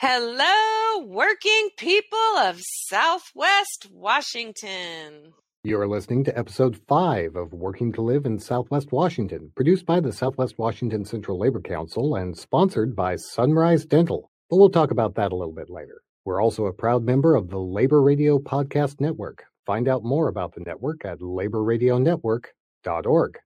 Hello, 0.00 1.04
working 1.06 1.70
people 1.76 2.36
of 2.38 2.60
Southwest 2.60 3.88
Washington. 3.90 5.32
You're 5.64 5.88
listening 5.88 6.22
to 6.22 6.38
episode 6.38 6.78
5 6.86 7.34
of 7.34 7.52
Working 7.52 7.92
to 7.94 8.02
Live 8.02 8.24
in 8.24 8.38
Southwest 8.38 8.92
Washington, 8.92 9.50
produced 9.56 9.86
by 9.86 9.98
the 9.98 10.12
Southwest 10.12 10.56
Washington 10.56 11.04
Central 11.04 11.36
Labor 11.36 11.60
Council 11.60 12.14
and 12.14 12.38
sponsored 12.38 12.94
by 12.94 13.16
Sunrise 13.16 13.86
Dental. 13.86 14.30
But 14.48 14.58
we'll 14.58 14.70
talk 14.70 14.92
about 14.92 15.16
that 15.16 15.32
a 15.32 15.36
little 15.36 15.52
bit 15.52 15.68
later. 15.68 16.00
We're 16.24 16.40
also 16.40 16.66
a 16.66 16.72
proud 16.72 17.02
member 17.02 17.34
of 17.34 17.50
the 17.50 17.58
Labor 17.58 18.00
Radio 18.00 18.38
Podcast 18.38 19.00
Network. 19.00 19.46
Find 19.66 19.88
out 19.88 20.04
more 20.04 20.28
about 20.28 20.54
the 20.54 20.62
network 20.64 21.04
at 21.04 21.18
laborradionetwork.org. 21.18 23.38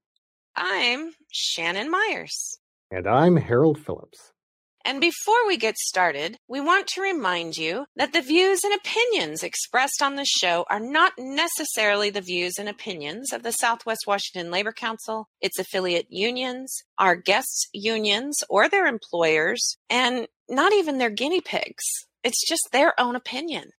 I'm 0.55 1.13
Shannon 1.31 1.91
Myers. 1.91 2.59
And 2.91 3.07
I'm 3.07 3.39
Harold 3.39 3.79
Phillips. 3.79 4.32
And 4.85 5.01
before 5.01 5.47
we 5.47 5.57
get 5.57 5.77
started, 5.79 6.37
we 6.49 6.61
want 6.61 6.89
to 6.89 7.01
remind 7.01 7.57
you 7.57 7.87
that 7.97 8.13
the 8.13 8.21
views 8.21 8.61
and 8.65 8.75
opinions 8.75 9.43
expressed 9.43 10.03
on 10.03 10.17
the 10.17 10.25
show 10.25 10.65
are 10.71 10.81
not 10.81 11.13
necessarily 11.19 12.11
the 12.11 12.21
views 12.21 12.55
and 12.59 12.69
opinions 12.69 13.33
of 13.33 13.43
the 13.43 13.53
Southwest 13.53 14.05
Washington 14.07 14.51
Labor 14.51 14.73
Council, 14.73 15.29
its 15.41 15.59
affiliate 15.59 16.07
unions, 16.11 16.83
our 16.99 17.15
guests' 17.15 17.69
unions, 17.73 18.37
or 18.49 18.69
their 18.69 18.87
employers, 18.87 19.77
and 19.89 20.27
not 20.49 20.73
even 20.73 20.99
their 20.99 21.11
guinea 21.11 21.41
pigs. 21.41 21.85
It's 22.25 22.47
just 22.49 22.69
their 22.73 22.99
own 23.01 23.15
opinion. 23.15 23.71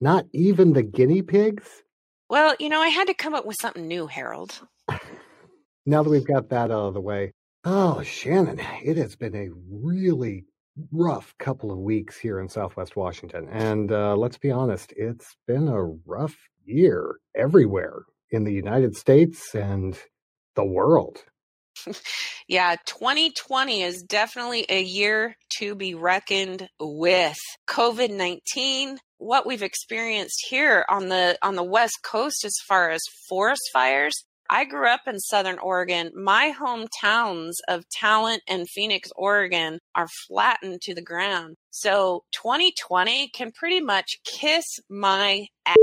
Not 0.00 0.26
even 0.32 0.72
the 0.72 0.82
guinea 0.82 1.22
pigs? 1.22 1.82
Well, 2.28 2.54
you 2.58 2.68
know, 2.68 2.80
I 2.80 2.88
had 2.88 3.06
to 3.06 3.14
come 3.14 3.34
up 3.34 3.46
with 3.46 3.56
something 3.60 3.88
new, 3.88 4.06
Harold. 4.06 4.60
now 5.86 6.02
that 6.02 6.10
we've 6.10 6.26
got 6.26 6.50
that 6.50 6.70
out 6.70 6.88
of 6.88 6.94
the 6.94 7.00
way, 7.00 7.32
Oh, 7.70 8.02
Shannon, 8.02 8.62
it 8.82 8.96
has 8.96 9.14
been 9.14 9.36
a 9.36 9.50
really 9.70 10.46
rough 10.90 11.34
couple 11.36 11.70
of 11.70 11.76
weeks 11.76 12.16
here 12.16 12.40
in 12.40 12.48
Southwest 12.48 12.96
Washington. 12.96 13.46
And 13.50 13.92
uh, 13.92 14.16
let's 14.16 14.38
be 14.38 14.50
honest, 14.50 14.94
it's 14.96 15.36
been 15.46 15.68
a 15.68 15.84
rough 16.06 16.34
year 16.64 17.16
everywhere 17.36 18.04
in 18.30 18.44
the 18.44 18.54
United 18.54 18.96
States 18.96 19.54
and 19.54 19.98
the 20.54 20.64
world. 20.64 21.18
yeah, 22.48 22.76
2020 22.86 23.82
is 23.82 24.02
definitely 24.02 24.64
a 24.70 24.82
year 24.82 25.36
to 25.58 25.74
be 25.74 25.94
reckoned 25.94 26.70
with. 26.80 27.36
COVID-19, 27.68 28.96
what 29.18 29.44
we've 29.44 29.62
experienced 29.62 30.46
here 30.48 30.86
on 30.88 31.10
the 31.10 31.36
on 31.42 31.54
the 31.54 31.62
West 31.62 31.98
Coast 32.02 32.46
as 32.46 32.54
far 32.66 32.88
as 32.88 33.02
forest 33.28 33.68
fires, 33.74 34.24
I 34.50 34.64
grew 34.64 34.88
up 34.88 35.02
in 35.06 35.20
Southern 35.20 35.58
Oregon. 35.58 36.10
My 36.14 36.54
hometowns 36.58 37.56
of 37.68 37.86
Talent 37.90 38.42
and 38.48 38.66
Phoenix, 38.66 39.10
Oregon 39.14 39.78
are 39.94 40.08
flattened 40.26 40.80
to 40.82 40.94
the 40.94 41.02
ground. 41.02 41.56
So 41.70 42.24
2020 42.32 43.28
can 43.34 43.52
pretty 43.52 43.80
much 43.80 44.16
kiss 44.24 44.64
my 44.88 45.48
ass. 45.66 45.76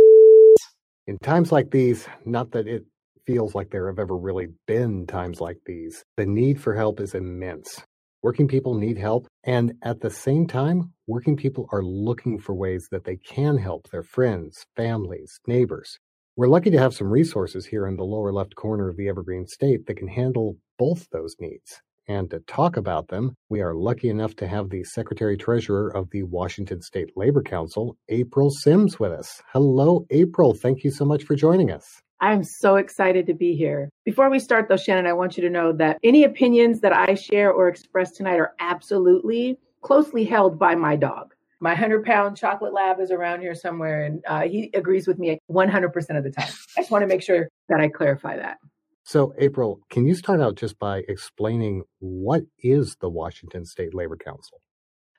In 1.06 1.20
times 1.20 1.52
like 1.52 1.70
these, 1.70 2.08
not 2.26 2.54
that 2.54 2.68
it 2.68 2.86
feels 3.28 3.54
like 3.54 3.70
there 3.70 3.88
have 3.88 4.00
ever 4.00 4.18
really 4.18 4.48
been 4.66 5.06
times 5.06 5.40
like 5.40 5.58
these, 5.68 6.04
the 6.18 6.26
need 6.26 6.60
for 6.60 6.74
help 6.74 7.00
is 7.00 7.14
immense. 7.14 7.84
Working 8.24 8.48
people 8.48 8.74
need 8.74 8.98
help, 8.98 9.28
and 9.44 9.74
at 9.84 10.02
the 10.02 10.10
same 10.10 10.48
time, 10.48 10.92
working 11.06 11.38
people 11.38 11.70
are 11.72 11.84
looking 11.84 12.40
for 12.40 12.56
ways 12.56 12.88
that 12.90 13.04
they 13.04 13.18
can 13.18 13.60
help 13.60 13.92
their 13.92 14.02
friends, 14.02 14.66
families, 14.76 15.40
neighbors. 15.46 16.00
We're 16.38 16.48
lucky 16.48 16.70
to 16.72 16.78
have 16.78 16.94
some 16.94 17.10
resources 17.10 17.66
here 17.66 17.88
in 17.88 17.96
the 17.96 18.04
lower 18.04 18.34
left 18.34 18.56
corner 18.56 18.90
of 18.90 18.98
the 18.98 19.08
Evergreen 19.08 19.48
State 19.48 19.86
that 19.86 19.96
can 19.96 20.10
handle 20.10 20.58
both 20.78 21.08
those 21.10 21.34
needs. 21.40 21.82
And 22.10 22.30
to 22.30 22.40
talk 22.42 22.76
about 22.76 23.08
them, 23.08 23.38
we 23.48 23.62
are 23.62 23.74
lucky 23.74 24.10
enough 24.10 24.36
to 24.38 24.48
have 24.48 24.70
the 24.70 24.84
Secretary 24.84 25.38
Treasurer 25.38 25.96
of 25.96 26.10
the 26.12 26.24
Washington 26.24 26.82
State 26.82 27.12
Labor 27.16 27.42
Council, 27.42 27.96
April 28.10 28.50
Sims, 28.50 29.00
with 29.00 29.14
us. 29.14 29.42
Hello, 29.54 30.06
April. 30.10 30.54
Thank 30.54 30.84
you 30.84 30.92
so 30.92 31.06
much 31.06 31.24
for 31.24 31.38
joining 31.38 31.72
us. 31.72 31.86
I'm 32.20 32.44
so 32.44 32.76
excited 32.76 33.28
to 33.28 33.34
be 33.34 33.56
here. 33.56 33.90
Before 34.04 34.30
we 34.30 34.40
start, 34.40 34.68
though, 34.68 34.76
Shannon, 34.76 35.08
I 35.08 35.14
want 35.14 35.38
you 35.38 35.44
to 35.44 35.50
know 35.50 35.72
that 35.72 36.00
any 36.04 36.26
opinions 36.26 36.82
that 36.82 36.92
I 36.92 37.14
share 37.14 37.50
or 37.50 37.70
express 37.70 38.12
tonight 38.12 38.42
are 38.42 38.52
absolutely 38.60 39.58
closely 39.82 40.26
held 40.26 40.60
by 40.60 40.76
my 40.76 40.98
dog. 40.98 41.35
My 41.60 41.72
100 41.72 42.06
pound 42.06 42.38
chocolate 42.38 42.74
lab 42.74 43.00
is 43.00 43.12
around 43.12 43.42
here 43.42 43.56
somewhere, 43.56 44.04
and 44.04 44.22
uh, 44.28 44.42
he 44.42 44.70
agrees 44.74 45.08
with 45.08 45.18
me 45.18 45.40
100% 45.50 46.18
of 46.18 46.24
the 46.24 46.32
time. 46.32 46.50
I 46.78 46.82
just 46.82 46.92
want 46.92 47.04
to 47.04 47.08
make 47.08 47.24
sure 47.24 47.48
that 47.70 47.80
I 47.80 47.88
clarify 47.88 48.38
that. 48.38 48.58
So, 49.04 49.34
April, 49.38 49.80
can 49.90 50.06
you 50.08 50.16
start 50.16 50.42
out 50.42 50.56
just 50.56 50.80
by 50.80 51.04
explaining 51.08 51.84
what 52.00 52.42
is 52.60 52.98
the 53.02 53.10
Washington 53.10 53.64
State 53.64 53.94
Labor 53.94 54.18
Council? 54.18 54.60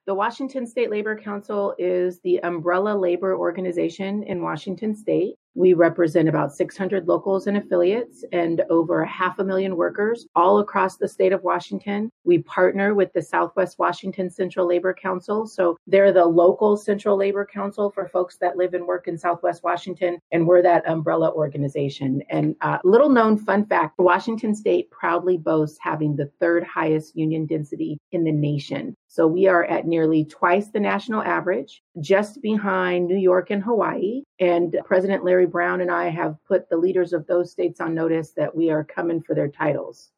The 0.06 0.14
Washington 0.14 0.66
State 0.66 0.91
Labor 0.91 1.19
Council 1.19 1.74
is 1.78 2.20
the 2.20 2.38
umbrella 2.42 2.97
labor 2.97 3.36
organization 3.36 4.22
in 4.24 4.42
Washington 4.42 4.94
state. 4.94 5.34
We 5.56 5.72
represent 5.72 6.28
about 6.28 6.55
600 6.55 7.09
locals 7.09 7.47
and 7.47 7.56
affiliates 7.56 8.25
and 8.33 8.62
over 8.69 9.06
half 9.06 9.39
a 9.39 9.44
million 9.44 9.75
workers 9.75 10.27
all 10.37 10.59
across 10.59 10.99
the 10.99 11.09
state 11.09 11.33
of 11.33 11.43
Washington. 11.43 12.12
We 12.25 12.43
partner 12.43 12.94
with 12.94 13.11
the 13.15 13.22
Southwest 13.22 13.78
Washington 13.78 14.28
Central 14.28 14.69
Labor 14.69 14.93
Council. 14.93 15.47
So 15.47 15.78
they're 15.87 16.12
the 16.12 16.27
local 16.27 16.77
Central 16.77 17.16
Labor 17.16 17.47
Council 17.50 17.91
for 17.91 18.06
folks 18.06 18.37
that 18.37 18.59
live 18.59 18.75
and 18.75 18.87
work 18.87 19.09
in 19.09 19.16
Southwest 19.16 19.65
Washington. 19.65 20.19
And 20.31 20.47
we're 20.47 20.61
that 20.61 20.87
umbrella 20.87 21.33
organization. 21.33 22.22
And 22.28 22.55
uh, 22.61 22.78
little 22.84 23.09
known 23.09 23.39
fun 23.39 23.65
fact 23.65 23.99
Washington 23.99 24.55
state 24.55 24.91
proudly 24.91 25.39
boasts 25.39 25.78
having 25.81 26.16
the 26.16 26.31
third 26.39 26.65
highest 26.65 27.16
union 27.16 27.47
density 27.47 27.99
in 28.12 28.25
the 28.25 28.33
nation. 28.33 28.95
So 29.16 29.27
we 29.27 29.47
are 29.47 29.65
at 29.65 29.87
nearly 29.87 30.27
twice 30.27 30.69
the 30.69 30.78
national 30.78 31.22
average, 31.22 31.82
just 32.00 32.43
behind 32.43 33.06
New 33.06 33.16
York 33.16 33.50
and 33.50 33.62
Hawaii. 33.62 34.25
And 34.38 34.77
President 34.84 35.25
Larry 35.25 35.47
Brown 35.47 35.81
and 35.81 35.91
I 35.91 36.10
have 36.10 36.37
put 36.47 36.69
the 36.69 36.77
leaders 36.77 37.15
of 37.15 37.27
those 37.27 37.50
states 37.50 37.81
on 37.81 37.94
notice 37.94 38.32
that 38.32 38.54
we 38.54 38.69
are 38.69 38.84
coming 38.84 39.22
for 39.22 39.34
their 39.34 39.49
titles. 39.49 40.10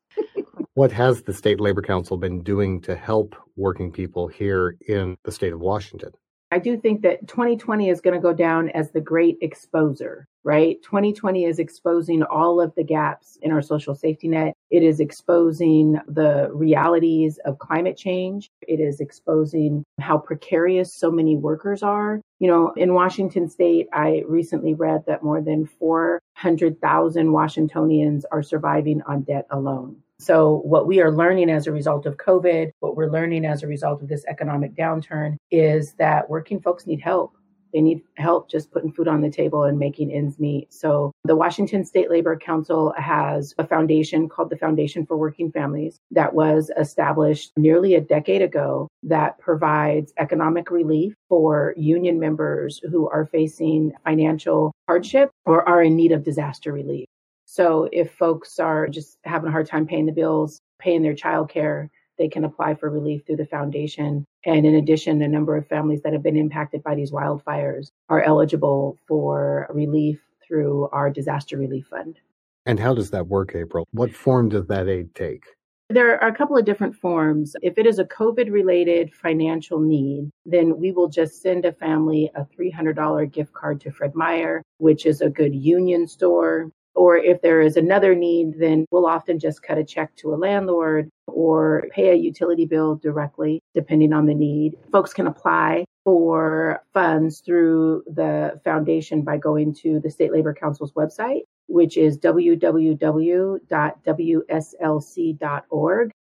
what 0.74 0.90
has 0.90 1.22
the 1.22 1.32
State 1.32 1.60
Labor 1.60 1.80
Council 1.80 2.16
been 2.16 2.42
doing 2.42 2.80
to 2.80 2.96
help 2.96 3.36
working 3.54 3.92
people 3.92 4.26
here 4.26 4.76
in 4.88 5.16
the 5.22 5.30
state 5.30 5.52
of 5.52 5.60
Washington? 5.60 6.10
I 6.50 6.58
do 6.58 6.78
think 6.78 7.02
that 7.02 7.28
2020 7.28 7.90
is 7.90 8.00
going 8.00 8.14
to 8.14 8.20
go 8.20 8.32
down 8.32 8.70
as 8.70 8.90
the 8.90 9.02
great 9.02 9.38
exposer, 9.42 10.24
right? 10.44 10.82
2020 10.82 11.44
is 11.44 11.58
exposing 11.58 12.22
all 12.22 12.58
of 12.58 12.74
the 12.74 12.84
gaps 12.84 13.36
in 13.42 13.52
our 13.52 13.60
social 13.60 13.94
safety 13.94 14.28
net. 14.28 14.54
It 14.70 14.82
is 14.82 14.98
exposing 14.98 15.98
the 16.08 16.48
realities 16.52 17.38
of 17.44 17.58
climate 17.58 17.98
change. 17.98 18.50
It 18.62 18.80
is 18.80 19.00
exposing 19.00 19.84
how 20.00 20.16
precarious 20.16 20.94
so 20.94 21.10
many 21.10 21.36
workers 21.36 21.82
are. 21.82 22.22
You 22.38 22.48
know, 22.48 22.72
in 22.76 22.94
Washington 22.94 23.50
state, 23.50 23.88
I 23.92 24.22
recently 24.26 24.72
read 24.72 25.04
that 25.06 25.22
more 25.22 25.42
than 25.42 25.66
400,000 25.66 27.32
Washingtonians 27.32 28.24
are 28.32 28.42
surviving 28.42 29.02
on 29.02 29.22
debt 29.22 29.46
alone. 29.50 30.02
So, 30.20 30.62
what 30.64 30.88
we 30.88 31.00
are 31.00 31.12
learning 31.12 31.48
as 31.48 31.68
a 31.68 31.72
result 31.72 32.04
of 32.04 32.16
COVID, 32.16 32.72
what 32.80 32.96
we're 32.96 33.10
learning 33.10 33.44
as 33.44 33.62
a 33.62 33.68
result 33.68 34.02
of 34.02 34.08
this 34.08 34.24
economic 34.26 34.74
downturn 34.74 35.36
is 35.52 35.92
that 35.94 36.28
working 36.28 36.60
folks 36.60 36.86
need 36.86 37.00
help. 37.00 37.36
They 37.72 37.80
need 37.80 38.00
help 38.16 38.50
just 38.50 38.72
putting 38.72 38.92
food 38.92 39.06
on 39.06 39.20
the 39.20 39.30
table 39.30 39.64
and 39.64 39.78
making 39.78 40.10
ends 40.10 40.40
meet. 40.40 40.72
So, 40.72 41.12
the 41.24 41.36
Washington 41.36 41.84
State 41.84 42.10
Labor 42.10 42.36
Council 42.36 42.92
has 42.96 43.54
a 43.58 43.66
foundation 43.66 44.28
called 44.28 44.50
the 44.50 44.56
Foundation 44.56 45.06
for 45.06 45.16
Working 45.16 45.52
Families 45.52 45.98
that 46.10 46.34
was 46.34 46.72
established 46.76 47.52
nearly 47.56 47.94
a 47.94 48.00
decade 48.00 48.42
ago 48.42 48.88
that 49.04 49.38
provides 49.38 50.12
economic 50.18 50.72
relief 50.72 51.14
for 51.28 51.74
union 51.76 52.18
members 52.18 52.80
who 52.90 53.08
are 53.08 53.26
facing 53.26 53.92
financial 54.04 54.72
hardship 54.88 55.30
or 55.46 55.68
are 55.68 55.80
in 55.80 55.94
need 55.94 56.10
of 56.10 56.24
disaster 56.24 56.72
relief. 56.72 57.06
So 57.50 57.88
if 57.92 58.12
folks 58.12 58.58
are 58.58 58.88
just 58.88 59.16
having 59.24 59.48
a 59.48 59.50
hard 59.50 59.66
time 59.66 59.86
paying 59.86 60.04
the 60.04 60.12
bills, 60.12 60.60
paying 60.78 61.00
their 61.00 61.14
childcare, 61.14 61.88
they 62.18 62.28
can 62.28 62.44
apply 62.44 62.74
for 62.74 62.90
relief 62.90 63.24
through 63.24 63.38
the 63.38 63.46
foundation. 63.46 64.26
And 64.44 64.66
in 64.66 64.74
addition, 64.74 65.22
a 65.22 65.28
number 65.28 65.56
of 65.56 65.66
families 65.66 66.02
that 66.02 66.12
have 66.12 66.22
been 66.22 66.36
impacted 66.36 66.82
by 66.82 66.94
these 66.94 67.10
wildfires 67.10 67.88
are 68.10 68.22
eligible 68.22 68.98
for 69.08 69.66
relief 69.72 70.20
through 70.46 70.90
our 70.92 71.08
disaster 71.08 71.56
relief 71.56 71.86
fund. 71.86 72.18
And 72.66 72.78
how 72.78 72.92
does 72.92 73.12
that 73.12 73.28
work, 73.28 73.54
April? 73.54 73.88
What 73.92 74.14
form 74.14 74.50
does 74.50 74.66
that 74.66 74.86
aid 74.86 75.14
take? 75.14 75.44
There 75.88 76.22
are 76.22 76.28
a 76.28 76.34
couple 76.34 76.58
of 76.58 76.66
different 76.66 76.96
forms. 76.96 77.56
If 77.62 77.78
it 77.78 77.86
is 77.86 77.98
a 77.98 78.04
COVID 78.04 78.52
related 78.52 79.14
financial 79.14 79.80
need, 79.80 80.28
then 80.44 80.78
we 80.78 80.92
will 80.92 81.08
just 81.08 81.40
send 81.40 81.64
a 81.64 81.72
family 81.72 82.30
a 82.34 82.44
$300 82.44 83.32
gift 83.32 83.54
card 83.54 83.80
to 83.80 83.90
Fred 83.90 84.14
Meyer, 84.14 84.62
which 84.76 85.06
is 85.06 85.22
a 85.22 85.30
good 85.30 85.54
union 85.54 86.06
store. 86.06 86.70
Or 86.98 87.16
if 87.16 87.40
there 87.42 87.60
is 87.60 87.76
another 87.76 88.16
need, 88.16 88.58
then 88.58 88.84
we'll 88.90 89.06
often 89.06 89.38
just 89.38 89.62
cut 89.62 89.78
a 89.78 89.84
check 89.84 90.16
to 90.16 90.34
a 90.34 90.36
landlord 90.36 91.08
or 91.28 91.86
pay 91.92 92.10
a 92.10 92.14
utility 92.14 92.66
bill 92.66 92.96
directly, 92.96 93.62
depending 93.72 94.12
on 94.12 94.26
the 94.26 94.34
need. 94.34 94.74
Folks 94.90 95.12
can 95.12 95.28
apply 95.28 95.84
for 96.02 96.82
funds 96.92 97.40
through 97.46 98.02
the 98.08 98.60
foundation 98.64 99.22
by 99.22 99.36
going 99.36 99.74
to 99.74 100.00
the 100.00 100.10
State 100.10 100.32
Labor 100.32 100.52
Council's 100.52 100.92
website 100.92 101.42
which 101.68 101.96
is 101.98 102.18
www.wslc.org. 102.18 103.60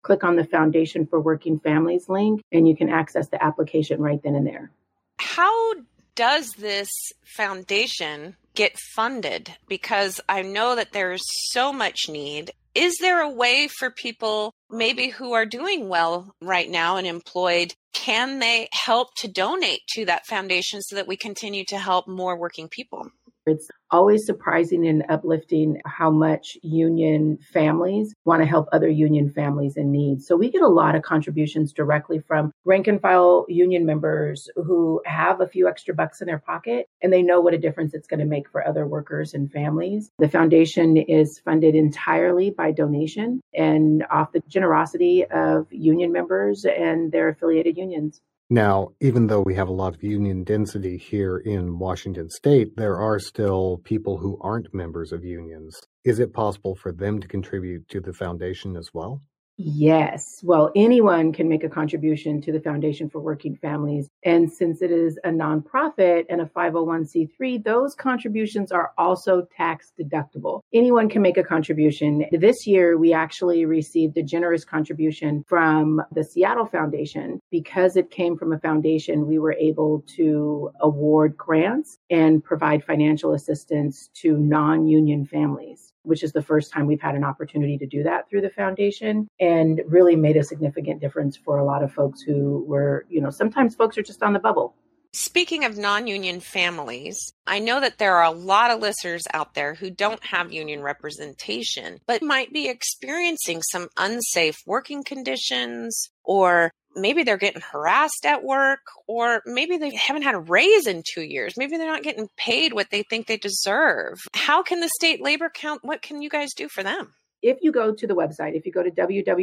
Click 0.02 0.24
on 0.24 0.36
the 0.38 0.46
Foundation 0.46 1.06
for 1.06 1.20
Working 1.20 1.60
Families 1.60 2.08
link, 2.10 2.42
and 2.52 2.66
you 2.66 2.76
can 2.76 2.90
access 2.90 3.28
the 3.28 3.44
application 3.44 4.02
right 4.02 4.24
then 4.24 4.36
and 4.36 4.48
there. 4.48 4.72
How 5.20 5.74
does 6.16 6.54
this 6.54 6.90
foundation 7.26 8.38
get 8.56 8.78
funded? 8.96 9.56
Because 9.68 10.22
I 10.28 10.42
know 10.42 10.76
that 10.76 10.92
there's 10.92 11.24
so 11.52 11.74
much 11.74 12.10
need. 12.10 12.52
Is 12.76 12.96
there 13.00 13.22
a 13.22 13.30
way 13.30 13.68
for 13.68 13.92
people 13.92 14.54
maybe 14.70 15.10
who 15.10 15.34
are 15.34 15.46
doing 15.46 15.90
well 15.90 16.34
right 16.42 16.70
now 16.70 16.98
and 16.98 17.06
employed? 17.06 17.74
Can 17.94 18.40
they 18.40 18.68
help 18.72 19.10
to 19.18 19.28
donate 19.28 19.82
to 19.94 20.06
that 20.06 20.26
foundation 20.26 20.82
so 20.82 20.96
that 20.96 21.08
we 21.08 21.16
continue 21.16 21.66
to 21.66 21.78
help 21.78 22.08
more 22.08 22.38
working 22.38 22.68
people? 22.68 23.12
It's 23.46 23.70
always 23.92 24.26
surprising 24.26 24.88
and 24.88 25.04
uplifting 25.10 25.82
how 25.86 26.10
much 26.10 26.58
union 26.62 27.38
families 27.54 28.14
want 28.26 28.42
to 28.42 28.48
help 28.48 28.68
other 28.72 28.88
union 28.88 29.30
families 29.30 29.76
in 29.76 29.92
need. 29.92 30.22
So 30.22 30.36
we 30.38 30.50
get 30.50 30.62
a 30.62 30.68
lot 30.68 30.96
of 30.96 31.04
contributions 31.04 31.74
directly 31.74 32.20
from 32.20 32.52
rank 32.64 32.88
and 32.88 33.02
file 33.02 33.46
union 33.50 33.86
members 33.86 34.50
who 34.56 35.02
have 35.06 35.42
a 35.42 35.48
few 35.48 35.68
extra 35.68 35.94
bucks 35.94 36.22
in 36.22 36.28
their 36.28 36.40
pocket 36.40 36.88
and 37.02 37.12
they 37.12 37.22
know 37.22 37.42
what 37.42 37.54
a 37.54 37.58
difference 37.58 37.94
it's 37.94 38.08
going 38.08 38.22
to 38.22 38.26
make 38.26 38.50
for 38.50 38.66
other 38.66 38.88
workers 38.88 39.34
and 39.34 39.52
families. 39.52 40.10
The 40.20 40.30
foundation 40.30 40.96
is 40.96 41.40
funded 41.40 41.76
entirely 41.76 42.50
by 42.50 42.72
donation 42.72 43.42
and 43.54 44.06
off 44.10 44.32
the 44.32 44.42
generosity 44.48 45.26
of 45.26 45.68
union 45.70 46.12
members 46.12 46.66
and 46.66 47.12
their 47.12 47.30
affiliated 47.30 47.78
unions. 47.78 48.22
Now, 48.50 48.90
even 49.00 49.28
though 49.28 49.42
we 49.42 49.56
have 49.56 49.70
a 49.70 49.74
lot 49.74 49.96
of 49.96 50.04
union 50.04 50.44
density 50.44 50.98
here 50.98 51.38
in 51.38 51.80
Washington 51.80 52.30
state, 52.30 52.76
there 52.76 52.98
are 52.98 53.18
still 53.18 53.80
people 53.84 54.18
who 54.18 54.38
aren't 54.42 54.74
members 54.74 55.12
of 55.12 55.24
unions. 55.24 55.80
Is 56.04 56.20
it 56.20 56.34
possible 56.34 56.76
for 56.76 56.92
them 56.92 57.20
to 57.22 57.28
contribute 57.28 57.88
to 57.90 58.02
the 58.02 58.14
foundation 58.14 58.76
as 58.76 58.90
well? 58.94 59.22
Yes. 59.66 60.42
Well, 60.44 60.72
anyone 60.76 61.32
can 61.32 61.48
make 61.48 61.64
a 61.64 61.70
contribution 61.70 62.42
to 62.42 62.52
the 62.52 62.60
Foundation 62.60 63.10
for 63.10 63.22
Working 63.22 63.56
Families. 63.56 64.10
And 64.26 64.52
since 64.52 64.82
it 64.82 64.92
is 64.92 65.18
a 65.24 65.30
nonprofit 65.30 66.26
and 66.30 66.42
a 66.42 66.46
501c3, 66.46 67.64
those 67.64 67.96
contributions 67.96 68.74
are 68.74 68.92
also 68.98 69.48
tax 69.56 69.94
deductible. 69.98 70.60
Anyone 70.74 71.08
can 71.08 71.22
make 71.22 71.38
a 71.38 71.46
contribution. 71.46 72.26
This 72.34 72.68
year, 72.68 72.98
we 72.98 73.14
actually 73.14 73.64
received 73.66 74.18
a 74.18 74.24
generous 74.24 74.66
contribution 74.66 75.46
from 75.48 76.02
the 76.12 76.26
Seattle 76.26 76.66
Foundation. 76.66 77.40
Because 77.50 77.96
it 77.96 78.12
came 78.12 78.38
from 78.38 78.52
a 78.52 78.60
foundation, 78.60 79.28
we 79.28 79.40
were 79.40 79.54
able 79.54 80.04
to 80.18 80.72
award 80.82 81.38
grants 81.38 82.00
and 82.10 82.44
provide 82.44 82.84
financial 82.84 83.34
assistance 83.34 84.10
to 84.16 84.38
non 84.38 84.88
union 84.88 85.26
families 85.26 85.93
which 86.04 86.24
is 86.24 86.32
the 86.32 86.42
first 86.42 86.72
time 86.72 86.86
we've 86.86 87.02
had 87.02 87.16
an 87.16 87.24
opportunity 87.24 87.78
to 87.78 87.86
do 87.86 88.04
that 88.04 88.30
through 88.30 88.42
the 88.42 88.50
foundation 88.50 89.28
and 89.40 89.82
really 89.88 90.16
made 90.16 90.38
a 90.38 90.44
significant 90.44 91.02
difference 91.02 91.36
for 91.38 91.58
a 91.58 91.66
lot 91.66 91.84
of 91.84 91.92
folks 91.92 92.22
who 92.22 92.64
were, 92.68 93.06
you 93.10 93.22
know, 93.22 93.30
sometimes 93.30 93.76
folks 93.76 93.98
are 93.98 94.04
just 94.04 94.24
on 94.24 94.34
the 94.34 94.40
bubble. 94.40 94.76
Speaking 95.16 95.64
of 95.64 95.78
non 95.78 96.08
union 96.08 96.40
families, 96.40 97.34
I 97.46 97.60
know 97.60 97.80
that 97.80 98.00
there 98.00 98.16
are 98.16 98.24
a 98.24 98.32
lot 98.32 98.72
of 98.72 98.80
listeners 98.80 99.22
out 99.32 99.54
there 99.54 99.76
who 99.76 99.92
don't 99.92 100.24
have 100.26 100.52
union 100.52 100.82
representation, 100.82 102.00
but 102.08 102.24
might 102.24 102.52
be 102.52 102.68
experiencing 102.68 103.62
some 103.62 103.90
unsafe 103.96 104.58
working 104.66 105.04
conditions 105.04 106.10
or 106.24 106.72
maybe 106.96 107.24
they're 107.24 107.38
getting 107.38 107.62
harassed 107.62 108.26
at 108.26 108.44
work 108.44 108.82
or 109.08 109.42
maybe 109.46 109.78
they 109.78 109.96
haven't 109.96 110.24
had 110.24 110.36
a 110.36 110.40
raise 110.40 110.88
in 110.88 111.04
two 111.06 111.24
years. 111.24 111.56
Maybe 111.58 111.78
they're 111.78 111.88
not 111.92 112.04
getting 112.04 112.30
paid 112.38 112.74
what 112.74 112.90
they 112.92 113.04
think 113.04 113.28
they 113.28 113.38
deserve. 113.38 114.20
How 114.34 114.64
can 114.64 114.80
the 114.80 114.90
state 114.90 115.22
labor 115.22 115.50
count 115.54 115.84
what 115.84 116.02
can 116.02 116.22
you 116.22 116.30
guys 116.30 116.54
do 116.54 116.68
for 116.70 116.84
them 116.84 117.14
if 117.44 117.60
you 117.62 117.72
go 117.72 117.94
to 117.94 118.08
the 118.08 118.16
website, 118.16 118.56
if 118.56 118.66
you 118.66 118.72
go 118.72 118.82
to 118.82 118.90
www.wslc.org, 118.90 119.38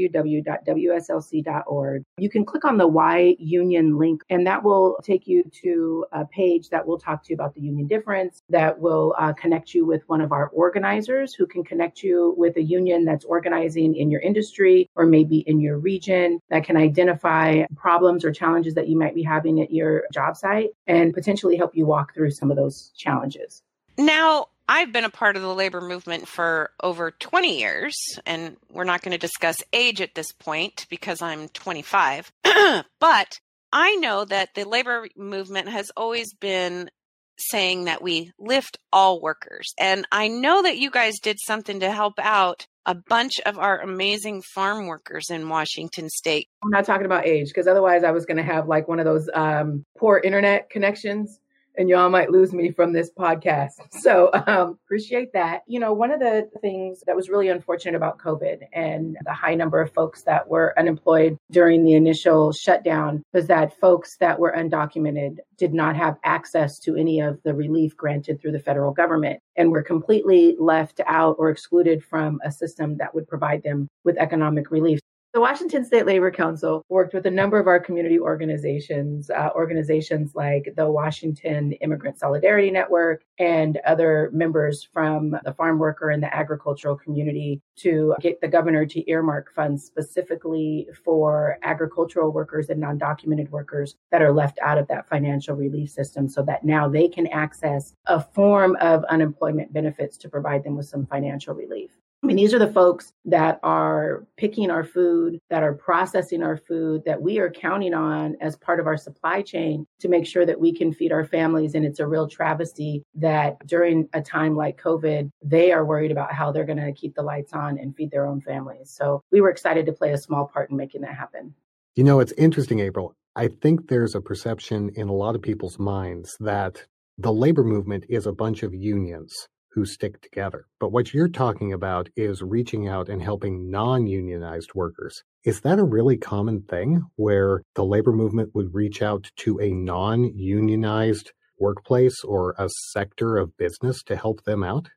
you 2.18 2.30
can 2.30 2.44
click 2.44 2.64
on 2.64 2.78
the 2.78 2.88
Y 2.88 3.36
Union 3.38 3.98
link, 3.98 4.22
and 4.30 4.46
that 4.46 4.64
will 4.64 4.98
take 5.04 5.28
you 5.28 5.44
to 5.62 6.06
a 6.12 6.24
page 6.24 6.70
that 6.70 6.86
will 6.86 6.98
talk 6.98 7.22
to 7.24 7.30
you 7.30 7.34
about 7.34 7.54
the 7.54 7.60
union 7.60 7.86
difference, 7.86 8.42
that 8.48 8.80
will 8.80 9.14
uh, 9.18 9.34
connect 9.34 9.74
you 9.74 9.84
with 9.84 10.02
one 10.08 10.22
of 10.22 10.32
our 10.32 10.48
organizers 10.48 11.34
who 11.34 11.46
can 11.46 11.62
connect 11.62 12.02
you 12.02 12.34
with 12.38 12.56
a 12.56 12.62
union 12.62 13.04
that's 13.04 13.26
organizing 13.26 13.94
in 13.94 14.10
your 14.10 14.22
industry 14.22 14.88
or 14.96 15.04
maybe 15.04 15.40
in 15.40 15.60
your 15.60 15.78
region 15.78 16.40
that 16.48 16.64
can 16.64 16.78
identify 16.78 17.64
problems 17.76 18.24
or 18.24 18.32
challenges 18.32 18.74
that 18.74 18.88
you 18.88 18.98
might 18.98 19.14
be 19.14 19.22
having 19.22 19.60
at 19.60 19.70
your 19.70 20.04
job 20.12 20.34
site 20.36 20.70
and 20.86 21.12
potentially 21.12 21.56
help 21.56 21.76
you 21.76 21.84
walk 21.84 22.14
through 22.14 22.30
some 22.30 22.50
of 22.50 22.56
those 22.56 22.92
challenges. 22.96 23.62
Now, 23.98 24.46
I've 24.72 24.92
been 24.92 25.04
a 25.04 25.10
part 25.10 25.34
of 25.34 25.42
the 25.42 25.52
labor 25.52 25.80
movement 25.80 26.28
for 26.28 26.70
over 26.80 27.10
20 27.10 27.58
years, 27.58 27.96
and 28.24 28.56
we're 28.70 28.84
not 28.84 29.02
going 29.02 29.10
to 29.10 29.18
discuss 29.18 29.56
age 29.72 30.00
at 30.00 30.14
this 30.14 30.30
point 30.30 30.86
because 30.88 31.20
I'm 31.20 31.48
25. 31.48 32.30
but 33.00 33.40
I 33.72 33.96
know 33.96 34.24
that 34.24 34.50
the 34.54 34.62
labor 34.62 35.08
movement 35.16 35.70
has 35.70 35.90
always 35.96 36.32
been 36.34 36.88
saying 37.36 37.86
that 37.86 38.00
we 38.00 38.30
lift 38.38 38.78
all 38.92 39.20
workers. 39.20 39.74
And 39.76 40.06
I 40.12 40.28
know 40.28 40.62
that 40.62 40.78
you 40.78 40.92
guys 40.92 41.18
did 41.18 41.40
something 41.40 41.80
to 41.80 41.90
help 41.90 42.20
out 42.20 42.68
a 42.86 42.94
bunch 42.94 43.40
of 43.44 43.58
our 43.58 43.80
amazing 43.80 44.42
farm 44.54 44.86
workers 44.86 45.30
in 45.30 45.48
Washington 45.48 46.08
state. 46.08 46.46
I'm 46.62 46.70
not 46.70 46.84
talking 46.84 47.06
about 47.06 47.26
age 47.26 47.48
because 47.48 47.66
otherwise 47.66 48.04
I 48.04 48.12
was 48.12 48.24
going 48.24 48.36
to 48.36 48.44
have 48.44 48.68
like 48.68 48.86
one 48.86 49.00
of 49.00 49.04
those 49.04 49.28
um, 49.34 49.84
poor 49.98 50.20
internet 50.22 50.70
connections 50.70 51.40
and 51.76 51.88
y'all 51.88 52.10
might 52.10 52.30
lose 52.30 52.52
me 52.52 52.70
from 52.70 52.92
this 52.92 53.10
podcast. 53.10 53.72
So 54.00 54.30
um, 54.46 54.78
appreciate 54.86 55.32
that. 55.34 55.62
You 55.66 55.78
know, 55.78 55.92
one 55.92 56.10
of 56.10 56.20
the 56.20 56.48
things 56.62 57.02
that 57.06 57.14
was 57.14 57.28
really 57.28 57.48
unfortunate 57.48 57.94
about 57.94 58.18
COVID 58.18 58.60
and 58.72 59.16
the 59.24 59.32
high 59.32 59.54
number 59.54 59.78
of 59.80 59.92
folks 59.92 60.22
that 60.22 60.48
were 60.48 60.72
unemployed 60.78 61.36
during 61.50 61.84
the 61.84 61.94
initial 61.94 62.50
shutdown 62.52 63.22
was 63.34 63.46
that 63.48 63.78
folks 63.78 64.16
that 64.16 64.38
were 64.38 64.54
undocumented 64.56 65.36
did 65.58 65.74
not 65.74 65.96
have 65.96 66.16
access 66.24 66.78
to 66.78 66.96
any 66.96 67.20
of 67.20 67.38
the 67.44 67.52
relief 67.52 67.94
granted 67.94 68.40
through 68.40 68.52
the 68.52 68.58
federal 68.58 68.92
government 68.92 69.38
and 69.56 69.70
were 69.70 69.82
completely 69.82 70.56
left 70.58 71.00
out 71.06 71.36
or 71.38 71.50
excluded 71.50 72.02
from 72.02 72.40
a 72.42 72.50
system 72.50 72.96
that 72.96 73.14
would 73.14 73.28
provide 73.28 73.62
them 73.62 73.86
with 74.04 74.16
economic 74.16 74.70
relief. 74.70 75.00
The 75.32 75.40
Washington 75.40 75.84
State 75.84 76.06
Labor 76.06 76.32
Council 76.32 76.84
worked 76.88 77.14
with 77.14 77.24
a 77.24 77.30
number 77.30 77.60
of 77.60 77.68
our 77.68 77.78
community 77.78 78.18
organizations, 78.18 79.30
uh, 79.30 79.50
organizations 79.54 80.34
like 80.34 80.72
the 80.76 80.90
Washington 80.90 81.70
Immigrant 81.74 82.18
Solidarity 82.18 82.72
Network 82.72 83.22
and 83.38 83.78
other 83.86 84.28
members 84.32 84.82
from 84.82 85.36
the 85.44 85.54
farm 85.54 85.78
worker 85.78 86.10
and 86.10 86.20
the 86.20 86.34
agricultural 86.34 86.96
community 86.96 87.62
to 87.76 88.16
get 88.20 88.40
the 88.40 88.48
governor 88.48 88.84
to 88.86 89.08
earmark 89.08 89.54
funds 89.54 89.84
specifically 89.84 90.88
for 91.04 91.58
agricultural 91.62 92.32
workers 92.32 92.68
and 92.68 92.80
non-documented 92.80 93.52
workers 93.52 93.94
that 94.10 94.22
are 94.22 94.32
left 94.32 94.58
out 94.62 94.78
of 94.78 94.88
that 94.88 95.08
financial 95.08 95.54
relief 95.54 95.90
system 95.90 96.28
so 96.28 96.42
that 96.42 96.64
now 96.64 96.88
they 96.88 97.06
can 97.06 97.28
access 97.28 97.94
a 98.06 98.20
form 98.20 98.76
of 98.80 99.04
unemployment 99.04 99.72
benefits 99.72 100.16
to 100.16 100.28
provide 100.28 100.64
them 100.64 100.76
with 100.76 100.88
some 100.88 101.06
financial 101.06 101.54
relief. 101.54 101.99
I 102.22 102.26
mean, 102.26 102.36
these 102.36 102.52
are 102.52 102.58
the 102.58 102.72
folks 102.72 103.14
that 103.24 103.58
are 103.62 104.26
picking 104.36 104.70
our 104.70 104.84
food, 104.84 105.40
that 105.48 105.62
are 105.62 105.72
processing 105.72 106.42
our 106.42 106.58
food, 106.58 107.02
that 107.06 107.22
we 107.22 107.38
are 107.38 107.50
counting 107.50 107.94
on 107.94 108.36
as 108.42 108.56
part 108.56 108.78
of 108.78 108.86
our 108.86 108.98
supply 108.98 109.40
chain 109.40 109.86
to 110.00 110.08
make 110.08 110.26
sure 110.26 110.44
that 110.44 110.60
we 110.60 110.74
can 110.74 110.92
feed 110.92 111.12
our 111.12 111.24
families. 111.24 111.74
And 111.74 111.86
it's 111.86 111.98
a 111.98 112.06
real 112.06 112.28
travesty 112.28 113.02
that 113.14 113.66
during 113.66 114.06
a 114.12 114.20
time 114.20 114.54
like 114.54 114.78
COVID, 114.78 115.30
they 115.42 115.72
are 115.72 115.84
worried 115.84 116.10
about 116.10 116.34
how 116.34 116.52
they're 116.52 116.66
going 116.66 116.84
to 116.84 116.92
keep 116.92 117.14
the 117.14 117.22
lights 117.22 117.54
on 117.54 117.78
and 117.78 117.96
feed 117.96 118.10
their 118.10 118.26
own 118.26 118.42
families. 118.42 118.92
So 118.94 119.22
we 119.32 119.40
were 119.40 119.50
excited 119.50 119.86
to 119.86 119.92
play 119.92 120.12
a 120.12 120.18
small 120.18 120.46
part 120.46 120.70
in 120.70 120.76
making 120.76 121.00
that 121.00 121.14
happen. 121.14 121.54
You 121.96 122.04
know, 122.04 122.20
it's 122.20 122.32
interesting, 122.32 122.80
April. 122.80 123.14
I 123.34 123.48
think 123.48 123.88
there's 123.88 124.14
a 124.14 124.20
perception 124.20 124.90
in 124.94 125.08
a 125.08 125.14
lot 125.14 125.36
of 125.36 125.40
people's 125.40 125.78
minds 125.78 126.36
that 126.40 126.84
the 127.16 127.32
labor 127.32 127.64
movement 127.64 128.04
is 128.10 128.26
a 128.26 128.32
bunch 128.32 128.62
of 128.62 128.74
unions 128.74 129.34
who 129.72 129.84
stick 129.84 130.20
together. 130.20 130.66
But 130.78 130.92
what 130.92 131.14
you're 131.14 131.28
talking 131.28 131.72
about 131.72 132.08
is 132.16 132.42
reaching 132.42 132.88
out 132.88 133.08
and 133.08 133.22
helping 133.22 133.70
non 133.70 134.06
unionized 134.06 134.74
workers. 134.74 135.22
Is 135.44 135.60
that 135.62 135.78
a 135.78 135.84
really 135.84 136.16
common 136.16 136.62
thing 136.62 137.04
where 137.16 137.62
the 137.74 137.84
labor 137.84 138.12
movement 138.12 138.54
would 138.54 138.74
reach 138.74 139.02
out 139.02 139.30
to 139.36 139.60
a 139.60 139.70
non 139.70 140.36
unionized 140.36 141.32
workplace 141.58 142.24
or 142.24 142.54
a 142.58 142.68
sector 142.92 143.36
of 143.36 143.56
business 143.56 144.02
to 144.04 144.16
help 144.16 144.42
them 144.44 144.64
out? 144.64 144.88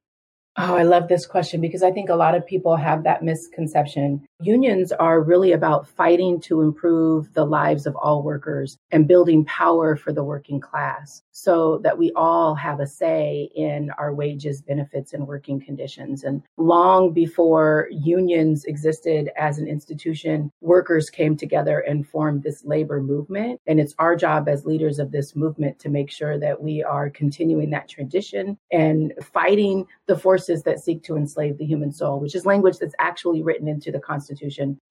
Oh, 0.55 0.75
I 0.75 0.83
love 0.83 1.07
this 1.07 1.25
question 1.25 1.61
because 1.61 1.81
I 1.81 1.91
think 1.91 2.09
a 2.09 2.15
lot 2.15 2.35
of 2.35 2.45
people 2.45 2.75
have 2.75 3.03
that 3.03 3.23
misconception. 3.23 4.27
Unions 4.45 4.91
are 4.91 5.21
really 5.21 5.51
about 5.51 5.87
fighting 5.87 6.39
to 6.41 6.61
improve 6.61 7.33
the 7.33 7.45
lives 7.45 7.85
of 7.85 7.95
all 7.95 8.23
workers 8.23 8.77
and 8.91 9.07
building 9.07 9.45
power 9.45 9.95
for 9.95 10.11
the 10.11 10.23
working 10.23 10.59
class 10.59 11.23
so 11.31 11.79
that 11.83 11.97
we 11.97 12.11
all 12.15 12.53
have 12.55 12.79
a 12.79 12.87
say 12.87 13.49
in 13.55 13.89
our 13.97 14.13
wages, 14.13 14.61
benefits, 14.61 15.13
and 15.13 15.27
working 15.27 15.59
conditions. 15.59 16.23
And 16.23 16.43
long 16.57 17.13
before 17.13 17.87
unions 17.91 18.65
existed 18.65 19.29
as 19.37 19.57
an 19.57 19.67
institution, 19.67 20.51
workers 20.61 21.09
came 21.09 21.35
together 21.35 21.79
and 21.79 22.07
formed 22.07 22.43
this 22.43 22.63
labor 22.65 23.01
movement. 23.01 23.61
And 23.65 23.79
it's 23.79 23.95
our 23.97 24.15
job 24.15 24.47
as 24.47 24.65
leaders 24.65 24.99
of 24.99 25.11
this 25.11 25.35
movement 25.35 25.79
to 25.79 25.89
make 25.89 26.11
sure 26.11 26.37
that 26.39 26.61
we 26.61 26.83
are 26.83 27.09
continuing 27.09 27.71
that 27.71 27.89
tradition 27.89 28.57
and 28.71 29.13
fighting 29.21 29.87
the 30.05 30.17
forces 30.17 30.63
that 30.63 30.79
seek 30.79 31.03
to 31.03 31.15
enslave 31.15 31.57
the 31.57 31.65
human 31.65 31.91
soul, 31.91 32.19
which 32.19 32.35
is 32.35 32.45
language 32.45 32.77
that's 32.77 32.95
actually 32.99 33.41
written 33.41 33.67
into 33.67 33.91
the 33.91 33.99
Constitution 33.99 34.32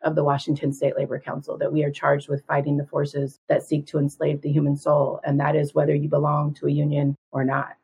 of 0.03 0.15
the 0.15 0.25
Washington 0.25 0.73
State 0.73 0.97
Labor 0.97 1.21
Council, 1.21 1.57
that 1.59 1.73
we 1.73 1.85
are 1.85 1.91
charged 1.91 2.29
with 2.29 2.45
fighting 2.47 2.77
the 2.77 2.87
forces 2.87 3.41
that 3.49 3.63
seek 3.63 3.87
to 3.87 3.99
enslave 3.99 4.41
the 4.41 4.51
human 4.51 4.77
soul. 4.77 5.21
And 5.25 5.39
that 5.41 5.57
is 5.57 5.75
whether 5.75 5.95
you 5.95 6.09
belong 6.09 6.33
belong 6.33 6.55
to 6.55 6.67
a 6.67 6.71
union 6.71 7.17
or 7.31 7.45
not. 7.45 7.77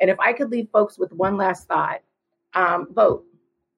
And 0.00 0.10
if 0.10 0.18
I 0.18 0.32
could 0.32 0.50
leave 0.50 0.68
folks 0.72 0.98
with 0.98 1.12
one 1.12 1.36
last 1.36 1.68
thought, 1.68 2.00
um, 2.54 2.88
vote, 2.92 3.24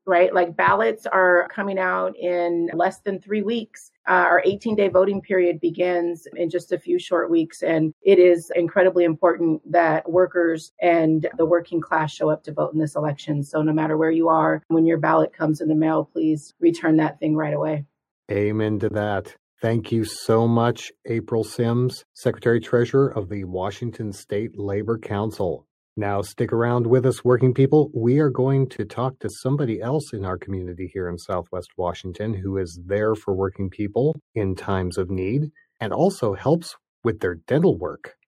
right? 0.08 0.34
Like 0.34 0.56
ballots 0.56 1.06
are 1.06 1.46
coming 1.54 1.78
out 1.78 2.16
in 2.16 2.70
less 2.74 3.00
than 3.00 3.20
three 3.20 3.42
weeks. 3.42 3.92
Uh, 4.08 4.12
our 4.12 4.42
18 4.44 4.74
day 4.74 4.88
voting 4.88 5.20
period 5.20 5.60
begins 5.60 6.26
in 6.34 6.48
just 6.48 6.72
a 6.72 6.78
few 6.78 6.98
short 6.98 7.30
weeks. 7.30 7.62
And 7.62 7.92
it 8.02 8.18
is 8.18 8.50
incredibly 8.56 9.04
important 9.04 9.60
that 9.70 10.10
workers 10.10 10.72
and 10.80 11.28
the 11.36 11.46
working 11.46 11.80
class 11.80 12.12
show 12.12 12.30
up 12.30 12.42
to 12.44 12.52
vote 12.52 12.72
in 12.72 12.80
this 12.80 12.96
election. 12.96 13.44
So 13.44 13.62
no 13.62 13.72
matter 13.72 13.96
where 13.96 14.10
you 14.10 14.28
are, 14.28 14.62
when 14.68 14.86
your 14.86 14.98
ballot 14.98 15.32
comes 15.32 15.60
in 15.60 15.68
the 15.68 15.74
mail, 15.74 16.08
please 16.10 16.54
return 16.58 16.96
that 16.96 17.20
thing 17.20 17.36
right 17.36 17.54
away. 17.54 17.84
Amen 18.30 18.78
to 18.80 18.88
that. 18.90 19.36
Thank 19.60 19.90
you 19.90 20.04
so 20.04 20.46
much, 20.46 20.92
April 21.06 21.42
Sims, 21.42 22.04
Secretary 22.14 22.60
Treasurer 22.60 23.08
of 23.08 23.28
the 23.28 23.44
Washington 23.44 24.12
State 24.12 24.56
Labor 24.56 24.98
Council. 24.98 25.67
Now, 25.98 26.22
stick 26.22 26.52
around 26.52 26.86
with 26.86 27.04
us, 27.04 27.24
working 27.24 27.52
people. 27.52 27.90
We 27.92 28.20
are 28.20 28.30
going 28.30 28.68
to 28.68 28.84
talk 28.84 29.18
to 29.18 29.28
somebody 29.28 29.80
else 29.80 30.12
in 30.12 30.24
our 30.24 30.38
community 30.38 30.88
here 30.94 31.08
in 31.08 31.18
Southwest 31.18 31.70
Washington 31.76 32.34
who 32.34 32.56
is 32.56 32.78
there 32.86 33.16
for 33.16 33.34
working 33.34 33.68
people 33.68 34.20
in 34.32 34.54
times 34.54 34.96
of 34.96 35.10
need 35.10 35.50
and 35.80 35.92
also 35.92 36.34
helps 36.34 36.76
with 37.02 37.18
their 37.18 37.34
dental 37.34 37.76
work. 37.76 38.14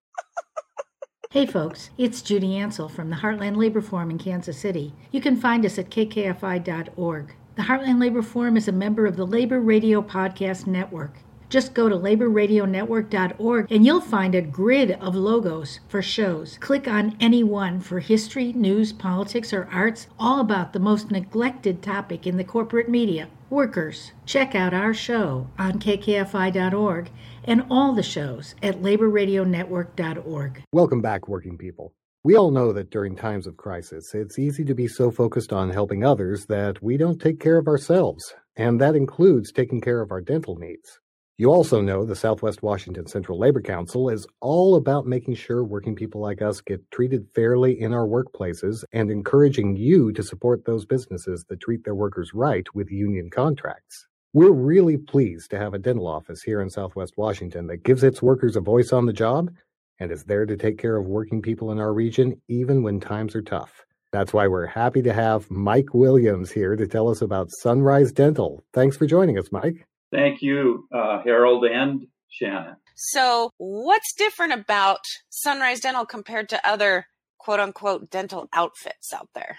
Hey 1.33 1.47
folks, 1.47 1.91
it's 1.97 2.23
Judy 2.23 2.55
Ancel 2.55 2.91
from 2.91 3.09
the 3.09 3.15
Heartland 3.15 3.57
Labor 3.57 3.81
Forum 3.81 4.11
in 4.11 4.19
Kansas 4.19 4.59
City. 4.59 4.93
You 5.13 5.21
can 5.21 5.37
find 5.37 5.65
us 5.65 5.79
at 5.79 5.89
kkfi.org. 5.89 7.35
The 7.55 7.63
Heartland 7.63 8.01
Labor 8.01 8.23
Forum 8.23 8.57
is 8.57 8.67
a 8.67 8.73
member 8.73 9.07
of 9.07 9.15
the 9.15 9.25
Labor 9.25 9.61
Radio 9.61 10.03
Podcast 10.03 10.67
Network. 10.67 11.19
Just 11.51 11.75
go 11.75 11.89
to 11.89 11.97
laborradionetwork.org 11.97 13.71
and 13.71 13.85
you'll 13.85 14.01
find 14.01 14.35
a 14.35 14.41
grid 14.41 14.93
of 14.93 15.15
logos 15.15 15.81
for 15.89 16.01
shows. 16.01 16.57
Click 16.61 16.89
on 16.89 17.17
any 17.21 17.45
one 17.45 17.81
for 17.81 17.99
history, 17.99 18.53
news, 18.53 18.93
politics, 18.93 19.53
or 19.53 19.69
arts, 19.71 20.07
all 20.19 20.41
about 20.41 20.73
the 20.73 20.79
most 20.79 21.11
neglected 21.11 21.83
topic 21.83 22.27
in 22.27 22.37
the 22.39 22.45
corporate 22.45 22.89
media 22.89 23.29
workers. 23.51 24.13
Check 24.25 24.55
out 24.55 24.73
our 24.73 24.95
show 24.95 25.49
on 25.59 25.81
kkfi.org 25.81 27.11
and 27.45 27.65
all 27.69 27.93
the 27.95 28.03
shows 28.03 28.55
at 28.63 28.81
laborradionetwork.org. 28.81 30.63
Welcome 30.73 31.03
back, 31.03 31.29
working 31.29 31.59
people. 31.59 31.93
We 32.23 32.37
all 32.37 32.51
know 32.51 32.73
that 32.75 32.91
during 32.91 33.17
times 33.17 33.47
of 33.47 33.57
crisis, 33.57 34.15
it's 34.15 34.39
easy 34.39 34.65
to 34.67 34.75
be 34.75 34.87
so 34.87 35.11
focused 35.11 35.53
on 35.53 35.71
helping 35.71 36.05
others 36.05 36.47
that 36.47 36.83
we 36.83 36.97
don't 36.97 37.21
take 37.21 37.41
care 37.41 37.57
of 37.57 37.67
ourselves, 37.67 38.35
and 38.57 38.81
that 38.81 38.95
includes 38.95 39.51
taking 39.51 39.81
care 39.81 40.01
of 40.01 40.13
our 40.13 40.21
dental 40.21 40.55
needs. 40.57 41.00
You 41.41 41.51
also 41.51 41.81
know 41.81 42.05
the 42.05 42.15
Southwest 42.15 42.63
Washington 42.63 43.07
Central 43.07 43.39
Labor 43.39 43.63
Council 43.63 44.11
is 44.11 44.27
all 44.43 44.75
about 44.75 45.07
making 45.07 45.37
sure 45.37 45.65
working 45.65 45.95
people 45.95 46.21
like 46.21 46.43
us 46.43 46.61
get 46.61 46.83
treated 46.91 47.27
fairly 47.35 47.81
in 47.81 47.95
our 47.95 48.07
workplaces 48.07 48.85
and 48.93 49.11
encouraging 49.11 49.75
you 49.75 50.13
to 50.13 50.23
support 50.23 50.67
those 50.67 50.85
businesses 50.85 51.47
that 51.49 51.63
treat 51.63 51.83
their 51.83 51.95
workers 51.95 52.35
right 52.35 52.67
with 52.75 52.91
union 52.91 53.31
contracts. 53.31 54.07
We're 54.35 54.53
really 54.53 54.99
pleased 54.99 55.51
to 55.53 55.59
have 55.59 55.73
a 55.73 55.79
dental 55.79 56.07
office 56.07 56.43
here 56.43 56.61
in 56.61 56.69
Southwest 56.69 57.15
Washington 57.17 57.69
that 57.69 57.85
gives 57.85 58.05
its 58.05 58.21
workers 58.21 58.55
a 58.55 58.61
voice 58.61 58.93
on 58.93 59.07
the 59.07 59.13
job 59.15 59.51
and 59.99 60.13
is 60.13 60.25
there 60.25 60.45
to 60.45 60.59
take 60.59 60.77
care 60.77 60.99
of 60.99 61.07
working 61.07 61.41
people 61.41 61.73
in 61.73 61.79
our 61.79 61.95
region 61.95 62.39
even 62.49 62.83
when 62.83 63.01
times 63.01 63.35
are 63.35 63.41
tough. 63.41 63.87
That's 64.13 64.35
why 64.35 64.47
we're 64.47 64.67
happy 64.67 65.01
to 65.01 65.15
have 65.15 65.51
Mike 65.51 65.95
Williams 65.95 66.51
here 66.51 66.77
to 66.77 66.87
tell 66.87 67.09
us 67.09 67.23
about 67.23 67.51
Sunrise 67.51 68.13
Dental. 68.13 68.63
Thanks 68.75 68.99
for 68.99 69.07
joining 69.07 69.39
us, 69.39 69.51
Mike. 69.51 69.87
Thank 70.13 70.43
you, 70.43 70.89
uh, 70.93 71.23
Harold 71.23 71.65
and 71.65 72.07
Shannon. 72.29 72.77
So, 72.97 73.51
what's 73.59 74.13
different 74.13 74.53
about 74.53 75.01
Sunrise 75.31 75.81
Dental 75.81 76.05
compared 76.05 76.49
to 76.51 76.69
other 76.69 77.07
quote 77.39 77.61
unquote 77.61 78.11
dental 78.11 78.49
outfits 78.53 79.13
out 79.13 79.29
there? 79.35 79.59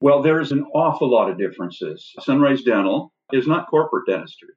Well, 0.00 0.22
there's 0.22 0.52
an 0.52 0.64
awful 0.74 1.10
lot 1.10 1.30
of 1.30 1.38
differences. 1.38 2.12
Sunrise 2.20 2.62
Dental 2.62 3.12
is 3.32 3.46
not 3.46 3.68
corporate 3.68 4.06
dentistry. 4.06 4.50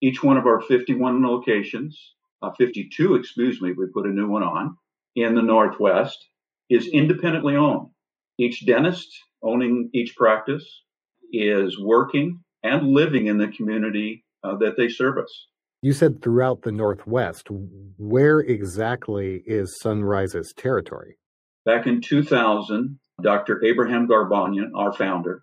Each 0.00 0.22
one 0.22 0.36
of 0.36 0.46
our 0.46 0.60
51 0.60 1.24
locations 1.26 2.14
uh, 2.42 2.50
52, 2.58 3.14
excuse 3.14 3.60
me, 3.60 3.72
we 3.72 3.86
put 3.86 4.06
a 4.06 4.10
new 4.10 4.28
one 4.28 4.42
on 4.42 4.76
in 5.14 5.34
the 5.34 5.42
Northwest, 5.42 6.26
is 6.68 6.86
independently 6.88 7.56
owned. 7.56 7.88
Each 8.38 8.66
dentist 8.66 9.08
owning 9.42 9.90
each 9.92 10.16
practice 10.16 10.64
is 11.32 11.78
working 11.78 12.40
and 12.62 12.88
living 12.88 13.26
in 13.26 13.38
the 13.38 13.48
community 13.48 14.21
uh, 14.44 14.56
that 14.56 14.76
they 14.76 14.88
service. 14.88 15.46
You 15.82 15.92
said 15.92 16.22
throughout 16.22 16.62
the 16.62 16.72
Northwest. 16.72 17.48
Where 17.50 18.40
exactly 18.40 19.42
is 19.46 19.78
Sunrise's 19.80 20.52
territory? 20.56 21.18
Back 21.64 21.86
in 21.86 22.00
2000, 22.00 22.98
Dr. 23.20 23.64
Abraham 23.64 24.06
Garbanian, 24.06 24.70
our 24.76 24.92
founder, 24.92 25.42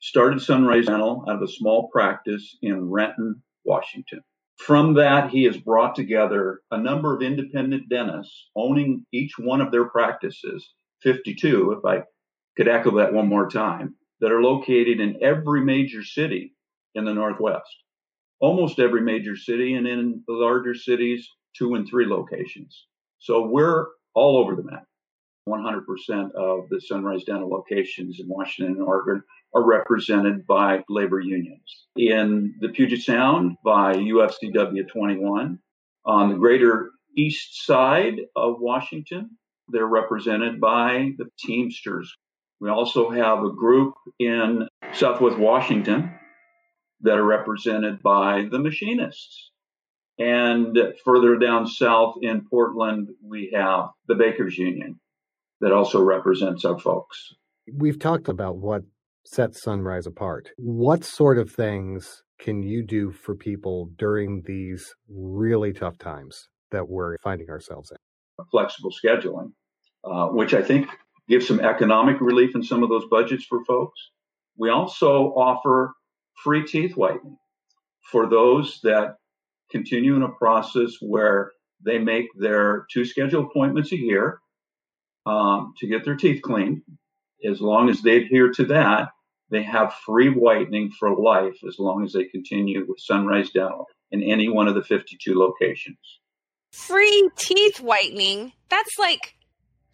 started 0.00 0.40
Sunrise 0.40 0.86
Dental 0.86 1.24
out 1.28 1.36
of 1.36 1.42
a 1.42 1.48
small 1.48 1.88
practice 1.88 2.56
in 2.62 2.90
Renton, 2.90 3.42
Washington. 3.64 4.20
From 4.58 4.94
that, 4.94 5.30
he 5.30 5.44
has 5.44 5.58
brought 5.58 5.94
together 5.94 6.60
a 6.70 6.78
number 6.78 7.14
of 7.14 7.22
independent 7.22 7.88
dentists 7.90 8.48
owning 8.56 9.04
each 9.12 9.32
one 9.38 9.60
of 9.60 9.70
their 9.70 9.84
practices, 9.86 10.72
52, 11.02 11.72
if 11.72 11.84
I 11.84 12.04
could 12.56 12.68
echo 12.68 12.96
that 12.96 13.12
one 13.12 13.28
more 13.28 13.48
time, 13.50 13.94
that 14.20 14.32
are 14.32 14.42
located 14.42 15.00
in 15.00 15.22
every 15.22 15.62
major 15.62 16.02
city 16.02 16.54
in 16.94 17.04
the 17.04 17.12
Northwest. 17.12 17.68
Almost 18.40 18.78
every 18.78 19.00
major 19.00 19.36
city, 19.36 19.74
and 19.74 19.86
in 19.86 20.22
the 20.26 20.34
larger 20.34 20.74
cities, 20.74 21.28
two 21.56 21.74
and 21.74 21.88
three 21.88 22.06
locations. 22.06 22.86
So 23.18 23.46
we're 23.46 23.86
all 24.14 24.38
over 24.38 24.54
the 24.54 24.62
map. 24.62 24.84
100% 25.48 26.32
of 26.32 26.68
the 26.70 26.80
Sunrise 26.80 27.22
Dental 27.24 27.48
locations 27.48 28.18
in 28.18 28.28
Washington 28.28 28.74
and 28.74 28.82
Oregon 28.82 29.22
are 29.54 29.64
represented 29.64 30.46
by 30.46 30.82
labor 30.88 31.20
unions. 31.20 31.86
In 31.96 32.54
the 32.60 32.68
Puget 32.68 33.00
Sound 33.02 33.56
by 33.64 33.94
UFCW 33.94 34.88
21. 34.88 35.58
On 36.04 36.28
the 36.28 36.36
greater 36.36 36.90
east 37.16 37.64
side 37.64 38.20
of 38.34 38.60
Washington, 38.60 39.30
they're 39.68 39.86
represented 39.86 40.60
by 40.60 41.12
the 41.18 41.26
Teamsters. 41.38 42.12
We 42.60 42.70
also 42.70 43.10
have 43.10 43.44
a 43.44 43.52
group 43.52 43.94
in 44.18 44.68
Southwest 44.92 45.38
Washington 45.38 46.12
that 47.00 47.18
are 47.18 47.24
represented 47.24 48.02
by 48.02 48.46
the 48.50 48.58
machinists. 48.58 49.50
And 50.18 50.78
further 51.04 51.36
down 51.36 51.66
south 51.66 52.16
in 52.22 52.46
Portland, 52.48 53.08
we 53.22 53.52
have 53.54 53.90
the 54.08 54.14
Bakers 54.14 54.56
Union 54.56 54.98
that 55.60 55.72
also 55.72 56.02
represents 56.02 56.64
our 56.64 56.78
folks. 56.78 57.34
We've 57.72 57.98
talked 57.98 58.28
about 58.28 58.56
what 58.56 58.82
sets 59.26 59.62
Sunrise 59.62 60.06
apart. 60.06 60.50
What 60.56 61.04
sort 61.04 61.38
of 61.38 61.50
things 61.50 62.22
can 62.38 62.62
you 62.62 62.82
do 62.82 63.10
for 63.10 63.34
people 63.34 63.90
during 63.98 64.42
these 64.46 64.94
really 65.08 65.72
tough 65.72 65.98
times 65.98 66.48
that 66.70 66.88
we're 66.88 67.16
finding 67.18 67.50
ourselves 67.50 67.90
in? 67.90 67.96
Flexible 68.50 68.92
scheduling, 68.92 69.52
uh, 70.04 70.28
which 70.28 70.54
I 70.54 70.62
think 70.62 70.88
gives 71.28 71.48
some 71.48 71.60
economic 71.60 72.20
relief 72.20 72.54
in 72.54 72.62
some 72.62 72.82
of 72.82 72.88
those 72.88 73.04
budgets 73.10 73.44
for 73.44 73.64
folks. 73.64 74.10
We 74.56 74.70
also 74.70 75.32
offer 75.34 75.92
free 76.42 76.66
teeth 76.66 76.96
whitening 76.96 77.38
for 78.10 78.28
those 78.28 78.80
that 78.82 79.16
continue 79.70 80.14
in 80.14 80.22
a 80.22 80.28
process 80.28 80.94
where 81.00 81.52
they 81.84 81.98
make 81.98 82.26
their 82.36 82.86
two 82.90 83.04
scheduled 83.04 83.46
appointments 83.46 83.92
a 83.92 83.96
year 83.96 84.40
um, 85.26 85.74
to 85.78 85.86
get 85.86 86.04
their 86.04 86.16
teeth 86.16 86.42
cleaned. 86.42 86.82
As 87.44 87.60
long 87.60 87.90
as 87.90 88.00
they 88.00 88.18
adhere 88.18 88.50
to 88.52 88.64
that, 88.66 89.10
they 89.50 89.62
have 89.62 89.94
free 89.94 90.28
whitening 90.28 90.90
for 90.90 91.14
life 91.16 91.56
as 91.66 91.78
long 91.78 92.04
as 92.04 92.12
they 92.12 92.24
continue 92.24 92.84
with 92.88 92.98
Sunrise 92.98 93.50
Dental 93.50 93.86
in 94.10 94.22
any 94.22 94.48
one 94.48 94.68
of 94.68 94.74
the 94.74 94.82
52 94.82 95.38
locations. 95.38 95.98
Free 96.72 97.30
teeth 97.36 97.80
whitening? 97.80 98.52
That's 98.68 98.98
like 98.98 99.35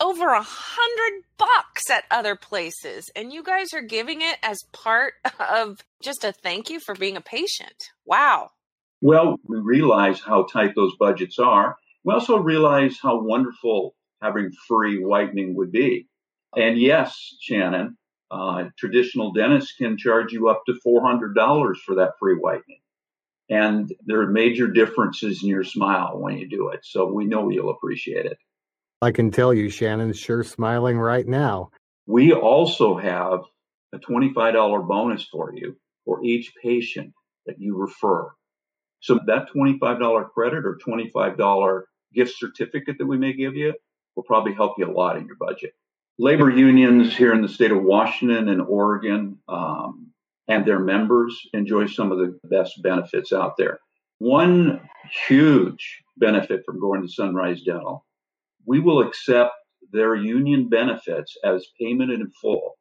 over 0.03 0.31
a 0.31 0.43
hundred 0.43 1.23
bucks 1.39 1.89
at 1.89 2.05
other 2.11 2.35
places, 2.35 3.09
and 3.15 3.33
you 3.33 3.43
guys 3.43 3.69
are 3.73 3.83
giving 3.83 4.21
it 4.21 4.37
as 4.43 4.59
part 4.73 5.15
of 5.41 5.79
just 6.03 6.25
a 6.25 6.33
thank 6.33 6.69
you 6.69 6.81
for 6.81 6.95
being 6.95 7.17
a 7.17 7.21
patient. 7.21 7.77
Wow. 8.05 8.51
Well, 9.01 9.37
we 9.47 9.59
realize 9.59 10.21
how 10.21 10.45
tight 10.45 10.75
those 10.75 10.95
budgets 10.99 11.39
are. 11.39 11.77
We 12.05 12.13
also 12.13 12.37
realize 12.37 12.99
how 13.01 13.21
wonderful 13.21 13.95
having 14.21 14.51
free 14.69 15.03
whitening 15.03 15.57
would 15.57 15.73
be. 15.73 16.09
And 16.57 16.79
yes, 16.79 17.17
Shannon, 17.41 17.97
uh, 18.31 18.65
traditional 18.79 19.33
dentists 19.33 19.75
can 19.77 19.97
charge 19.97 20.33
you 20.33 20.49
up 20.49 20.63
to 20.67 20.79
$400 20.87 21.77
for 21.85 21.97
that 21.97 22.13
free 22.19 22.37
whitening. 22.37 22.81
And 23.49 23.93
there 24.07 24.21
are 24.21 24.31
major 24.31 24.69
differences 24.69 25.43
in 25.43 25.49
your 25.49 25.65
smile 25.65 26.19
when 26.19 26.39
you 26.39 26.49
do 26.49 26.69
it. 26.69 26.81
So 26.85 27.13
we 27.13 27.25
know 27.25 27.51
you'll 27.51 27.71
appreciate 27.71 28.27
it. 28.27 28.39
I 29.03 29.11
can 29.11 29.33
tell 29.33 29.53
you, 29.53 29.69
Shannon's 29.69 30.17
sure 30.17 30.45
smiling 30.45 30.97
right 30.97 31.27
now. 31.27 31.71
We 32.07 32.33
also 32.33 32.97
have 32.97 33.41
a 33.93 33.99
$25 33.99 34.87
bonus 34.87 35.25
for 35.25 35.53
you 35.53 35.77
for 36.05 36.25
each 36.25 36.53
patient 36.63 37.13
that 37.47 37.57
you 37.59 37.77
refer. 37.77 38.31
So 39.01 39.19
that 39.27 39.49
$25 39.53 40.31
credit 40.31 40.65
or 40.65 40.79
$25 40.87 41.83
gift 42.15 42.35
certificate 42.39 42.97
that 42.99 43.07
we 43.07 43.19
may 43.19 43.33
give 43.33 43.57
you 43.57 43.75
will 44.15 44.23
probably 44.23 44.55
help 44.55 44.79
you 44.79 44.89
a 44.89 44.93
lot 44.93 45.17
in 45.17 45.27
your 45.27 45.37
budget. 45.37 45.73
Labor 46.21 46.51
unions 46.51 47.17
here 47.17 47.33
in 47.33 47.43
the 47.43 47.49
state 47.49 47.73
of 47.73 47.83
Washington 47.83 48.51
and 48.51 48.63
Oregon 48.63 49.37
um, 49.49 50.13
and 50.47 50.65
their 50.65 50.79
members 50.79 51.41
enjoy 51.55 51.87
some 51.87 52.13
of 52.13 52.19
the 52.19 52.39
best 52.45 52.81
benefits 52.85 53.33
out 53.33 53.57
there. 53.57 53.81
One 54.19 54.89
huge 55.27 56.05
benefit 56.19 56.63
from 56.65 56.79
going 56.79 57.03
to 57.03 57.09
Sunrise 57.09 57.63
Dental 57.63 58.05
we 58.67 58.81
will 58.81 59.01
accept 59.01 59.53
their 59.93 60.15
union 60.15 60.69
benefits 60.69 61.37
as 61.45 61.67
payment 61.81 62.11
in 62.11 62.31
full, 62.41 62.77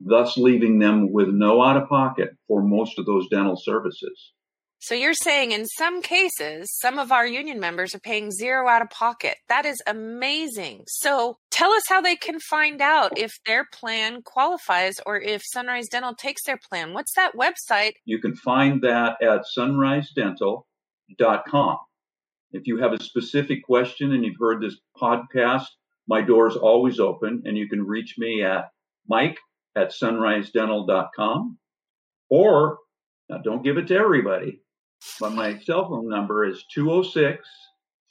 thus 0.00 0.36
leaving 0.36 0.78
them 0.78 1.12
with 1.12 1.28
no 1.28 1.62
out 1.62 1.76
of 1.76 1.88
pocket 1.88 2.30
for 2.48 2.62
most 2.62 2.98
of 2.98 3.06
those 3.06 3.28
dental 3.28 3.56
services. 3.56 4.32
So 4.78 4.94
you're 4.94 5.14
saying 5.14 5.52
in 5.52 5.64
some 5.66 6.02
cases, 6.02 6.68
some 6.78 6.98
of 6.98 7.10
our 7.10 7.26
union 7.26 7.58
members 7.58 7.94
are 7.94 8.00
paying 8.00 8.30
zero 8.30 8.68
out 8.68 8.82
of 8.82 8.90
pocket. 8.90 9.36
That 9.48 9.64
is 9.64 9.82
amazing. 9.86 10.82
So 10.86 11.38
tell 11.50 11.72
us 11.72 11.88
how 11.88 12.02
they 12.02 12.14
can 12.14 12.38
find 12.38 12.82
out 12.82 13.16
if 13.16 13.32
their 13.46 13.64
plan 13.72 14.20
qualifies 14.22 14.96
or 15.06 15.18
if 15.18 15.40
Sunrise 15.44 15.88
Dental 15.88 16.14
takes 16.14 16.44
their 16.44 16.58
plan. 16.70 16.92
What's 16.92 17.14
that 17.14 17.32
website? 17.34 17.92
You 18.04 18.20
can 18.20 18.36
find 18.36 18.82
that 18.82 19.16
at 19.22 19.44
sunrisedental.com. 19.56 21.78
If 22.52 22.66
you 22.66 22.78
have 22.78 22.92
a 22.92 23.02
specific 23.02 23.64
question 23.64 24.12
and 24.12 24.24
you've 24.24 24.40
heard 24.40 24.60
this 24.62 24.76
podcast, 25.00 25.66
my 26.08 26.22
door 26.22 26.48
is 26.48 26.56
always 26.56 27.00
open 27.00 27.42
and 27.44 27.56
you 27.56 27.68
can 27.68 27.84
reach 27.84 28.16
me 28.18 28.42
at 28.42 28.70
mike 29.08 29.38
at 29.76 29.90
sunrisedental.com 29.90 31.58
or 32.30 32.78
now 33.28 33.38
don't 33.38 33.64
give 33.64 33.76
it 33.76 33.88
to 33.88 33.96
everybody, 33.96 34.60
but 35.20 35.32
my 35.32 35.58
cell 35.58 35.88
phone 35.88 36.08
number 36.08 36.44
is 36.44 36.64
206 36.72 37.48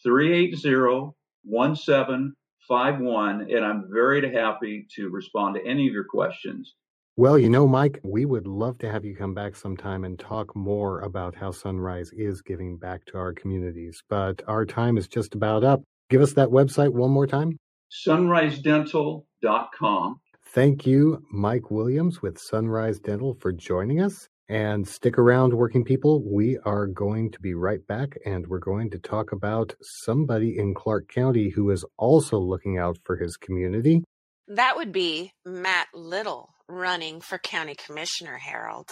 380 0.03 1.13
1751 1.43 3.41
and 3.51 3.65
I'm 3.65 3.89
very 3.91 4.33
happy 4.33 4.87
to 4.95 5.09
respond 5.09 5.55
to 5.55 5.65
any 5.65 5.87
of 5.87 5.93
your 5.93 6.05
questions. 6.05 6.75
Well, 7.17 7.39
you 7.39 7.49
know, 7.49 7.65
Mike, 7.65 8.01
we 8.03 8.25
would 8.25 8.45
love 8.45 8.77
to 8.79 8.91
have 8.91 9.05
you 9.05 9.15
come 9.15 9.33
back 9.33 9.55
sometime 9.55 10.03
and 10.03 10.19
talk 10.19 10.53
more 10.53 10.99
about 10.99 11.33
how 11.33 11.51
Sunrise 11.51 12.11
is 12.11 12.41
giving 12.41 12.75
back 12.75 13.05
to 13.05 13.17
our 13.17 13.31
communities. 13.31 14.03
But 14.09 14.41
our 14.47 14.65
time 14.65 14.97
is 14.97 15.07
just 15.07 15.33
about 15.33 15.63
up. 15.63 15.81
Give 16.09 16.21
us 16.21 16.33
that 16.33 16.49
website 16.49 16.91
one 16.91 17.11
more 17.11 17.25
time 17.25 17.57
sunrisedental.com. 18.05 20.19
Thank 20.47 20.85
you, 20.85 21.23
Mike 21.31 21.71
Williams 21.71 22.21
with 22.21 22.37
Sunrise 22.37 22.99
Dental, 22.99 23.35
for 23.39 23.51
joining 23.51 23.99
us. 24.01 24.29
And 24.47 24.87
stick 24.87 25.17
around, 25.17 25.55
working 25.55 25.83
people. 25.83 26.21
We 26.23 26.59
are 26.65 26.85
going 26.85 27.31
to 27.31 27.39
be 27.39 27.55
right 27.55 27.79
back 27.87 28.15
and 28.27 28.45
we're 28.45 28.59
going 28.59 28.91
to 28.91 28.99
talk 28.99 29.31
about 29.31 29.73
somebody 29.81 30.59
in 30.59 30.75
Clark 30.75 31.07
County 31.07 31.49
who 31.49 31.71
is 31.71 31.83
also 31.97 32.37
looking 32.37 32.77
out 32.77 32.99
for 33.03 33.15
his 33.15 33.37
community. 33.37 34.03
That 34.47 34.77
would 34.77 34.91
be 34.91 35.31
Matt 35.43 35.87
Little 35.93 36.53
running 36.67 37.21
for 37.21 37.39
county 37.39 37.75
commissioner, 37.75 38.37
Harold. 38.37 38.89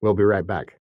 We'll 0.00 0.14
be 0.14 0.22
right 0.24 0.46
back. 0.46 0.78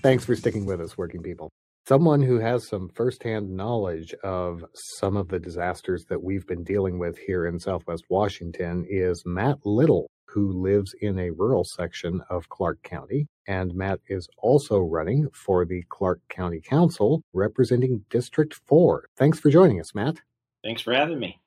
Thanks 0.03 0.23
for 0.23 0.35
sticking 0.35 0.67
with 0.67 0.79
us, 0.79 0.99
working 0.99 1.23
people. 1.23 1.49
Someone 1.87 2.21
who 2.21 2.37
has 2.37 2.67
some 2.67 2.89
firsthand 2.89 3.49
knowledge 3.49 4.13
of 4.23 4.63
some 4.99 5.17
of 5.17 5.29
the 5.29 5.39
disasters 5.39 6.05
that 6.09 6.21
we've 6.21 6.45
been 6.45 6.63
dealing 6.63 6.99
with 6.99 7.17
here 7.17 7.47
in 7.47 7.59
Southwest 7.59 8.03
Washington 8.07 8.85
is 8.87 9.23
Matt 9.25 9.57
Little, 9.65 10.11
who 10.27 10.61
lives 10.61 10.93
in 11.01 11.17
a 11.17 11.31
rural 11.31 11.63
section 11.63 12.21
of 12.29 12.49
Clark 12.49 12.83
County. 12.83 13.25
And 13.47 13.73
Matt 13.73 13.99
is 14.07 14.27
also 14.37 14.77
running 14.77 15.27
for 15.33 15.65
the 15.65 15.83
Clark 15.89 16.19
County 16.29 16.61
Council 16.61 17.23
representing 17.33 18.05
District 18.11 18.53
4. 18.67 19.05
Thanks 19.17 19.39
for 19.39 19.49
joining 19.49 19.79
us, 19.79 19.95
Matt. 19.95 20.21
Thanks 20.63 20.81
for 20.81 20.93
having 20.93 21.19
me. 21.19 21.39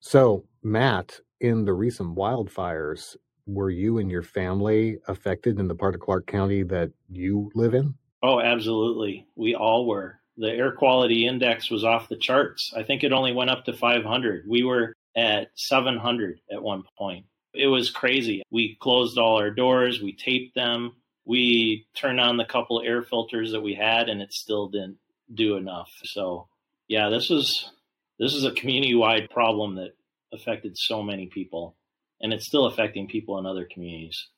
So, 0.00 0.44
Matt, 0.62 1.20
in 1.40 1.64
the 1.64 1.72
recent 1.72 2.16
wildfires, 2.16 3.16
were 3.46 3.70
you 3.70 3.98
and 3.98 4.10
your 4.10 4.22
family 4.22 4.98
affected 5.08 5.58
in 5.58 5.68
the 5.68 5.74
part 5.74 5.94
of 5.94 6.00
Clark 6.00 6.26
County 6.26 6.62
that 6.64 6.90
you 7.08 7.50
live 7.54 7.74
in? 7.74 7.94
Oh, 8.22 8.40
absolutely. 8.40 9.26
We 9.36 9.54
all 9.54 9.86
were. 9.86 10.18
The 10.36 10.50
air 10.50 10.72
quality 10.72 11.26
index 11.26 11.70
was 11.70 11.84
off 11.84 12.08
the 12.08 12.16
charts. 12.16 12.72
I 12.76 12.82
think 12.82 13.04
it 13.04 13.12
only 13.12 13.32
went 13.32 13.50
up 13.50 13.64
to 13.66 13.72
500. 13.72 14.44
We 14.48 14.64
were 14.64 14.94
at 15.16 15.48
700 15.54 16.40
at 16.52 16.62
one 16.62 16.82
point. 16.98 17.26
It 17.54 17.68
was 17.68 17.90
crazy. 17.90 18.42
We 18.50 18.76
closed 18.80 19.16
all 19.16 19.38
our 19.38 19.50
doors, 19.50 20.02
we 20.02 20.12
taped 20.12 20.54
them, 20.54 20.92
we 21.24 21.86
turned 21.94 22.20
on 22.20 22.36
the 22.36 22.44
couple 22.44 22.82
air 22.82 23.02
filters 23.02 23.52
that 23.52 23.62
we 23.62 23.74
had, 23.74 24.08
and 24.08 24.20
it 24.20 24.32
still 24.32 24.68
didn't 24.68 24.98
do 25.32 25.56
enough. 25.56 25.90
So, 26.04 26.48
yeah, 26.86 27.08
this 27.08 27.30
was 27.30 27.72
this 28.18 28.34
is 28.34 28.44
a 28.44 28.52
community 28.52 28.94
wide 28.94 29.28
problem 29.30 29.76
that 29.76 29.90
affected 30.32 30.76
so 30.76 31.02
many 31.02 31.26
people 31.26 31.76
and 32.20 32.32
it's 32.32 32.46
still 32.46 32.66
affecting 32.66 33.06
people 33.08 33.38
in 33.38 33.46
other 33.46 33.66
communities. 33.70 34.28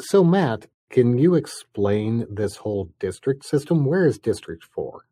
So, 0.00 0.24
Matt, 0.24 0.66
can 0.90 1.18
you 1.18 1.34
explain 1.34 2.26
this 2.30 2.56
whole 2.56 2.90
district 2.98 3.44
system? 3.44 3.84
Where 3.84 4.06
is 4.06 4.18
District 4.18 4.64
4? 4.64 5.04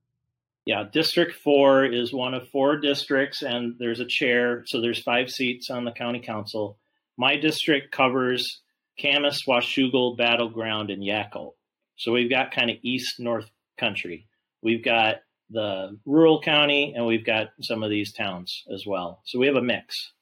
Yeah, 0.64 0.84
District 0.92 1.32
4 1.32 1.86
is 1.86 2.12
one 2.12 2.34
of 2.34 2.48
four 2.50 2.76
districts, 2.78 3.42
and 3.42 3.76
there's 3.78 4.00
a 4.00 4.06
chair, 4.06 4.64
so 4.66 4.80
there's 4.80 5.02
five 5.02 5.30
seats 5.30 5.70
on 5.70 5.84
the 5.84 5.92
county 5.92 6.20
council. 6.20 6.78
My 7.16 7.36
district 7.36 7.90
covers 7.90 8.60
Camas, 9.00 9.44
Washougal, 9.48 10.18
Battleground, 10.18 10.90
and 10.90 11.02
Yacolt. 11.02 11.52
So 11.96 12.12
we've 12.12 12.30
got 12.30 12.54
kind 12.54 12.70
of 12.70 12.76
east 12.82 13.18
north 13.18 13.50
country. 13.78 14.26
We've 14.62 14.84
got 14.84 15.16
the 15.50 15.98
rural 16.04 16.40
county, 16.40 16.94
and 16.96 17.06
we've 17.06 17.24
got 17.24 17.48
some 17.60 17.82
of 17.82 17.90
these 17.90 18.12
towns 18.12 18.64
as 18.72 18.84
well. 18.86 19.22
So 19.24 19.38
we 19.38 19.46
have 19.46 19.56
a 19.56 19.62
mix. 19.62 20.12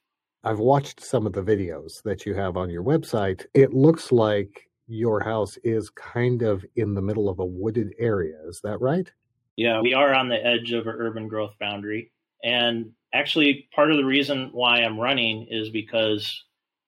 I've 0.45 0.59
watched 0.59 1.01
some 1.01 1.27
of 1.27 1.33
the 1.33 1.43
videos 1.43 2.03
that 2.05 2.25
you 2.25 2.35
have 2.35 2.57
on 2.57 2.71
your 2.71 2.85
website. 2.85 3.47
It 3.53 3.75
looks 3.75 4.13
like 4.13 4.69
your 4.87 5.21
house 5.21 5.57
is 5.65 5.91
kind 5.91 6.43
of 6.43 6.65
in 6.77 6.95
the 6.95 7.03
middle 7.03 7.29
of 7.29 7.41
a 7.41 7.45
wooded 7.45 7.95
area. 7.99 8.37
Is 8.47 8.61
that 8.63 8.81
right? 8.81 9.11
Yeah, 9.57 9.81
we 9.81 9.95
are 9.95 10.15
on 10.15 10.29
the 10.29 10.37
edge 10.37 10.73
of 10.73 10.87
an 10.87 10.95
urban 10.97 11.29
growth 11.29 11.55
boundary. 11.59 12.13
And 12.45 12.93
actually, 13.13 13.69
part 13.75 13.91
of 13.91 13.97
the 13.97 14.05
reason 14.05 14.51
why 14.53 14.83
I'm 14.83 15.01
running 15.01 15.49
is 15.51 15.71
because 15.71 16.45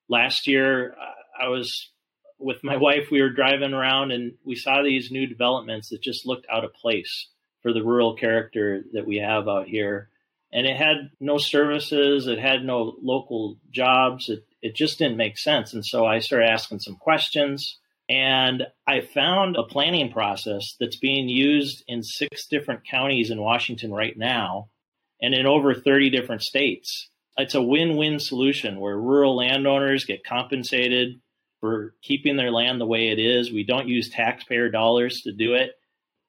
last 0.09 0.47
year 0.47 0.95
I 1.41 1.49
was 1.49 1.91
with 2.39 2.63
my 2.63 2.77
wife, 2.81 3.09
we 3.11 3.23
were 3.23 3.31
driving 3.31 3.73
around 3.73 4.13
and 4.13 4.35
we 4.45 4.55
saw 4.55 4.83
these 4.83 5.11
new 5.11 5.27
developments 5.27 5.89
that 5.89 6.03
just 6.03 6.27
looked 6.27 6.47
out 6.53 6.65
of 6.65 6.73
place 6.75 7.29
for 7.63 7.73
the 7.73 7.83
rural 7.83 8.15
character 8.15 8.83
that 8.93 9.07
we 9.07 9.17
have 9.17 9.49
out 9.49 9.67
here 9.67 10.11
and 10.53 10.67
it 10.67 10.77
had 10.77 11.11
no 11.21 11.39
services, 11.39 12.27
it 12.27 12.39
had 12.39 12.65
no 12.65 12.97
local 13.03 13.59
jobs, 13.71 14.29
it, 14.29 14.47
it 14.63 14.75
just 14.75 14.99
didn't 14.99 15.17
make 15.17 15.39
sense. 15.39 15.75
And 15.75 15.85
so 15.85 16.07
I 16.07 16.21
started 16.21 16.49
asking 16.49 16.81
some 16.81 16.97
questions. 16.97 17.79
And 18.11 18.63
I 18.87 19.03
found 19.03 19.57
a 19.57 19.65
planning 19.65 20.11
process 20.11 20.77
that's 20.81 20.97
being 20.97 21.29
used 21.29 21.85
in 21.87 22.03
six 22.03 22.47
different 22.47 22.87
counties 22.89 23.31
in 23.31 23.39
Washington 23.43 23.93
right 23.93 24.17
now 24.17 24.71
and 25.21 25.35
in 25.35 25.45
over 25.45 25.75
30 25.75 26.09
different 26.09 26.43
states. 26.43 27.11
it's 27.37 27.55
a 27.55 27.63
win-win 27.63 28.19
solution 28.19 28.81
where 28.81 28.99
rural 28.99 29.37
landowners 29.37 30.07
get 30.07 30.25
compensated 30.25 31.21
for 31.61 31.95
keeping 32.03 32.37
their 32.37 32.51
land 32.51 32.81
the 32.81 32.87
way 32.87 33.09
it 33.09 33.19
is. 33.19 33.53
We 33.53 33.65
don't 33.65 33.89
use 33.89 34.09
taxpayer 34.09 34.71
dollars 34.71 35.21
to 35.23 35.33
do 35.33 35.55
it. 35.55 35.73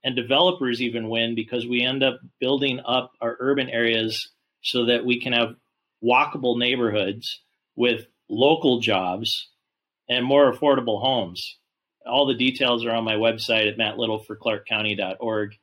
And 0.03 0.15
developers 0.15 0.81
even 0.81 1.09
win 1.09 1.35
because 1.35 1.67
we 1.67 1.83
end 1.83 2.03
up 2.03 2.19
building 2.39 2.79
up 2.85 3.11
our 3.19 3.35
urban 3.39 3.69
areas 3.69 4.29
so 4.61 4.85
that 4.85 5.05
we 5.05 5.19
can 5.19 5.33
have 5.33 5.55
walkable 6.03 6.57
neighborhoods 6.57 7.41
with 7.75 8.05
local 8.29 8.79
jobs 8.79 9.49
and 10.07 10.25
more 10.25 10.51
affordable 10.51 11.01
homes. 11.01 11.57
All 12.05 12.25
the 12.25 12.33
details 12.33 12.85
are 12.85 12.91
on 12.91 13.03
my 13.03 13.15
website 13.15 13.69
at 13.69 13.77
mattlittleforclarkcounty.org. 13.77 15.55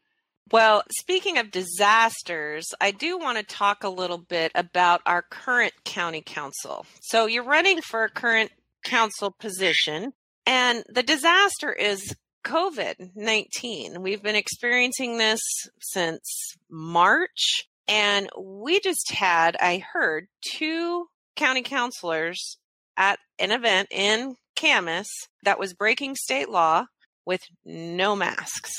Well, 0.52 0.84
speaking 0.96 1.38
of 1.38 1.50
disasters, 1.50 2.66
I 2.80 2.92
do 2.92 3.18
want 3.18 3.38
to 3.38 3.42
talk 3.42 3.82
a 3.82 3.88
little 3.88 4.18
bit 4.18 4.52
about 4.54 5.00
our 5.04 5.22
current 5.22 5.72
county 5.84 6.22
council. 6.24 6.86
So 7.00 7.26
you're 7.26 7.42
running 7.42 7.80
for 7.82 8.04
a 8.04 8.10
current 8.10 8.52
council 8.84 9.32
position, 9.32 10.12
and 10.46 10.84
the 10.88 11.02
disaster 11.02 11.72
is 11.72 12.14
COVID 12.46 13.10
19. 13.16 14.02
We've 14.02 14.22
been 14.22 14.36
experiencing 14.36 15.18
this 15.18 15.40
since 15.80 16.54
March, 16.70 17.64
and 17.88 18.28
we 18.38 18.78
just 18.78 19.10
had, 19.10 19.56
I 19.60 19.78
heard, 19.92 20.28
two 20.52 21.06
county 21.34 21.62
councilors 21.62 22.56
at 22.96 23.18
an 23.40 23.50
event 23.50 23.88
in 23.90 24.36
Camas 24.54 25.08
that 25.42 25.58
was 25.58 25.74
breaking 25.74 26.14
state 26.14 26.48
law 26.48 26.84
with 27.24 27.40
no 27.64 28.14
masks. 28.14 28.72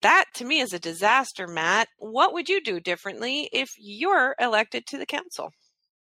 That 0.00 0.24
to 0.36 0.46
me 0.46 0.60
is 0.60 0.72
a 0.72 0.78
disaster, 0.78 1.46
Matt. 1.46 1.88
What 1.98 2.32
would 2.32 2.48
you 2.48 2.62
do 2.62 2.80
differently 2.80 3.46
if 3.52 3.68
you're 3.78 4.34
elected 4.40 4.86
to 4.86 4.98
the 4.98 5.06
council? 5.06 5.50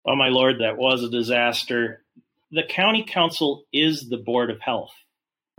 Oh, 0.07 0.15
my 0.15 0.29
lord, 0.29 0.61
that 0.61 0.77
was 0.77 1.03
a 1.03 1.11
disaster. 1.11 2.05
The 2.53 2.63
county 2.63 3.05
council 3.05 3.65
is 3.73 4.09
the 4.09 4.17
board 4.17 4.51
of 4.51 4.61
health. 4.61 4.93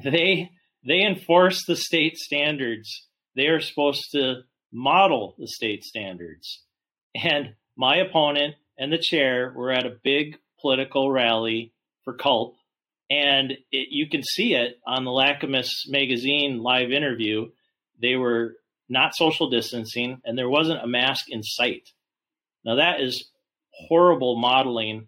They 0.01 0.51
they 0.85 1.01
enforce 1.01 1.65
the 1.65 1.75
state 1.75 2.17
standards. 2.17 3.07
They 3.35 3.47
are 3.47 3.61
supposed 3.61 4.11
to 4.13 4.41
model 4.71 5.35
the 5.37 5.47
state 5.47 5.83
standards. 5.83 6.63
And 7.15 7.55
my 7.77 7.97
opponent 7.97 8.55
and 8.77 8.91
the 8.91 8.97
chair 8.97 9.53
were 9.55 9.71
at 9.71 9.85
a 9.85 9.97
big 10.03 10.37
political 10.59 11.11
rally 11.11 11.73
for 12.03 12.13
CULP. 12.13 12.55
And 13.09 13.51
it, 13.71 13.87
you 13.91 14.09
can 14.09 14.23
see 14.23 14.53
it 14.53 14.79
on 14.85 15.05
the 15.05 15.11
Lacamas 15.11 15.69
magazine 15.87 16.61
live 16.61 16.91
interview 16.91 17.49
they 18.01 18.15
were 18.15 18.55
not 18.89 19.15
social 19.15 19.49
distancing, 19.49 20.21
and 20.25 20.37
there 20.37 20.49
wasn't 20.49 20.83
a 20.83 20.87
mask 20.87 21.25
in 21.29 21.43
sight. 21.43 21.89
Now, 22.63 22.75
that 22.75 23.01
is 23.01 23.29
horrible 23.87 24.37
modeling 24.37 25.07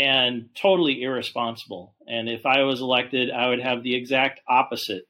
and 0.00 0.48
totally 0.54 1.02
irresponsible. 1.02 1.94
And 2.06 2.26
if 2.26 2.46
I 2.46 2.62
was 2.62 2.80
elected, 2.80 3.30
I 3.30 3.48
would 3.48 3.60
have 3.60 3.82
the 3.82 3.94
exact 3.94 4.40
opposite 4.48 5.04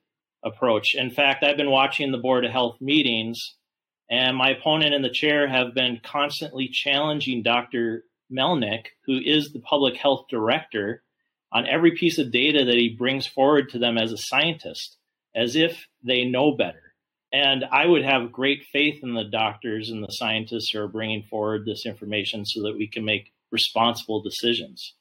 approach. 0.45 0.95
In 0.95 1.11
fact, 1.11 1.45
I've 1.45 1.57
been 1.57 1.71
watching 1.71 2.11
the 2.11 2.19
Board 2.19 2.45
of 2.45 2.51
Health 2.51 2.81
meetings, 2.81 3.39
and 4.11 4.37
my 4.37 4.51
opponent 4.51 4.93
and 4.93 5.05
the 5.05 5.11
chair 5.11 5.47
have 5.47 5.75
been 5.75 6.01
constantly 6.03 6.69
challenging 6.73 7.45
Dr. 7.45 8.03
Melnick, 8.33 8.87
who 9.07 9.21
is 9.25 9.53
the 9.53 9.61
public 9.61 9.95
health 9.95 10.25
director, 10.29 11.05
on 11.53 11.69
every 11.69 11.93
piece 11.93 12.19
of 12.19 12.33
data 12.33 12.65
that 12.65 12.77
he 12.77 12.97
brings 12.99 13.29
forward 13.29 13.71
to 13.71 13.79
them 13.79 13.97
as 13.97 14.11
a 14.11 14.19
scientist, 14.19 14.97
as 15.37 15.55
if 15.55 15.87
they 16.03 16.25
know 16.25 16.57
better. 16.57 16.95
And 17.33 17.65
I 17.71 17.87
would 17.87 18.05
have 18.05 18.33
great 18.33 18.65
faith 18.73 19.05
in 19.05 19.15
the 19.15 19.23
doctors 19.23 19.89
and 19.91 20.03
the 20.03 20.11
scientists 20.11 20.71
who 20.73 20.81
are 20.81 20.89
bringing 20.89 21.23
forward 21.31 21.65
this 21.65 21.87
information 21.87 22.45
so 22.45 22.63
that 22.65 22.77
we 22.77 22.89
can 22.89 23.05
make 23.05 23.33
responsible 23.51 24.23
decisions. 24.23 24.95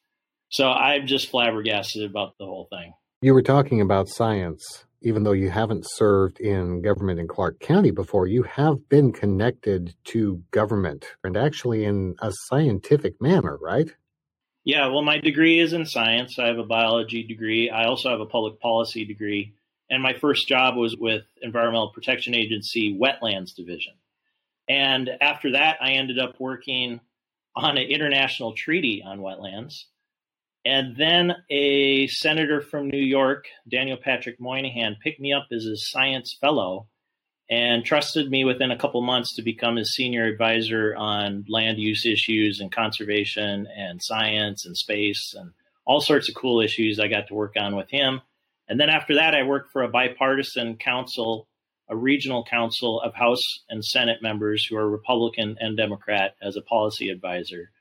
So 0.49 0.69
I'm 0.69 1.07
just 1.07 1.29
flabbergasted 1.29 2.09
about 2.09 2.38
the 2.38 2.45
whole 2.45 2.67
thing. 2.69 2.93
You 3.21 3.33
were 3.33 3.43
talking 3.43 3.81
about 3.81 4.09
science. 4.09 4.85
Even 5.01 5.23
though 5.23 5.31
you 5.31 5.49
haven't 5.49 5.85
served 5.88 6.41
in 6.41 6.81
government 6.81 7.21
in 7.21 7.27
Clark 7.27 7.62
County 7.62 7.91
before, 7.91 8.27
you 8.27 8.43
have 8.43 8.89
been 8.89 9.13
connected 9.13 9.95
to 10.05 10.43
government 10.51 11.05
and 11.23 11.38
actually 11.38 11.85
in 11.85 12.15
a 12.21 12.33
scientific 12.49 13.21
manner, 13.21 13.57
right? 13.62 13.95
Yeah, 14.65 14.88
well, 14.88 15.01
my 15.01 15.17
degree 15.17 15.59
is 15.59 15.71
in 15.71 15.85
science. 15.85 16.38
I 16.38 16.47
have 16.47 16.57
a 16.57 16.65
biology 16.65 17.23
degree. 17.23 17.69
I 17.69 17.85
also 17.85 18.09
have 18.09 18.19
a 18.19 18.25
public 18.25 18.59
policy 18.59 19.05
degree. 19.05 19.53
And 19.89 20.03
my 20.03 20.13
first 20.13 20.47
job 20.47 20.75
was 20.75 20.97
with 20.97 21.23
Environmental 21.41 21.91
Protection 21.91 22.35
Agency 22.35 22.97
Wetlands 22.99 23.55
Division. 23.55 23.93
And 24.67 25.09
after 25.21 25.53
that, 25.53 25.77
I 25.81 25.93
ended 25.93 26.19
up 26.19 26.35
working 26.39 26.99
on 27.55 27.77
an 27.77 27.88
international 27.89 28.53
treaty 28.53 29.03
on 29.05 29.19
wetlands. 29.19 29.83
And 30.65 30.95
then 30.97 31.35
a 31.49 32.07
senator 32.07 32.62
from 32.62 32.89
New 32.89 32.97
York, 33.01 33.45
Daniel 33.69 33.97
Patrick 33.97 34.39
Moynihan, 34.39 34.97
picked 35.01 35.19
me 35.19 35.33
up 35.33 35.47
as 35.51 35.65
a 35.65 35.77
science 35.77 36.38
fellow 36.39 36.88
and 37.49 37.83
trusted 37.83 38.29
me 38.29 38.45
within 38.45 38.69
a 38.69 38.77
couple 38.77 39.01
months 39.01 39.35
to 39.35 39.41
become 39.41 39.75
his 39.75 39.95
senior 39.95 40.25
advisor 40.25 40.95
on 40.95 41.45
land 41.49 41.79
use 41.79 42.05
issues 42.05 42.59
and 42.59 42.71
conservation 42.71 43.67
and 43.75 44.01
science 44.03 44.65
and 44.65 44.77
space 44.77 45.33
and 45.35 45.51
all 45.85 45.99
sorts 45.99 46.29
of 46.29 46.35
cool 46.35 46.62
issues 46.62 46.99
I 46.99 47.07
got 47.07 47.27
to 47.27 47.33
work 47.33 47.55
on 47.57 47.75
with 47.75 47.89
him. 47.89 48.21
And 48.67 48.79
then 48.79 48.89
after 48.89 49.15
that, 49.15 49.33
I 49.33 49.41
worked 49.41 49.71
for 49.71 49.81
a 49.81 49.89
bipartisan 49.89 50.77
council, 50.77 51.47
a 51.89 51.95
regional 51.95 52.43
council 52.43 53.02
of 53.02 53.13
House 53.15 53.63
and 53.69 53.84
Senate 53.84 54.21
members 54.21 54.65
who 54.65 54.78
are 54.78 54.89
Republican 54.89 55.58
and 55.60 55.75
Democrat 55.75 56.36
as 56.41 56.56
a 56.56 56.62
policy 56.62 57.10
advisor. 57.10 57.71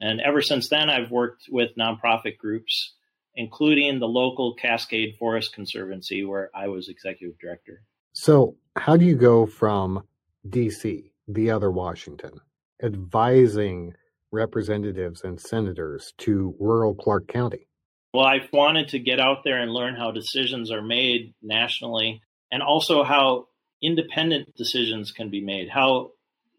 And 0.00 0.20
ever 0.20 0.42
since 0.42 0.68
then, 0.68 0.88
I've 0.88 1.10
worked 1.10 1.44
with 1.50 1.76
nonprofit 1.78 2.38
groups, 2.38 2.94
including 3.34 3.98
the 3.98 4.08
local 4.08 4.54
Cascade 4.54 5.16
Forest 5.18 5.52
Conservancy, 5.54 6.24
where 6.24 6.50
I 6.54 6.68
was 6.68 6.88
executive 6.88 7.38
director. 7.38 7.82
So, 8.14 8.56
how 8.76 8.96
do 8.96 9.04
you 9.04 9.14
go 9.14 9.46
from 9.46 10.02
DC, 10.48 11.12
the 11.28 11.50
other 11.50 11.70
Washington, 11.70 12.40
advising 12.82 13.94
representatives 14.32 15.22
and 15.22 15.38
senators 15.38 16.14
to 16.18 16.54
rural 16.58 16.94
Clark 16.94 17.28
County? 17.28 17.68
Well, 18.12 18.26
I've 18.26 18.52
wanted 18.52 18.88
to 18.88 18.98
get 18.98 19.20
out 19.20 19.44
there 19.44 19.60
and 19.60 19.72
learn 19.72 19.94
how 19.94 20.10
decisions 20.10 20.70
are 20.70 20.82
made 20.82 21.34
nationally 21.42 22.22
and 22.52 22.62
also 22.62 23.02
how 23.02 23.48
independent 23.82 24.54
decisions 24.54 25.10
can 25.10 25.30
be 25.30 25.40
made, 25.40 25.68
how 25.68 26.10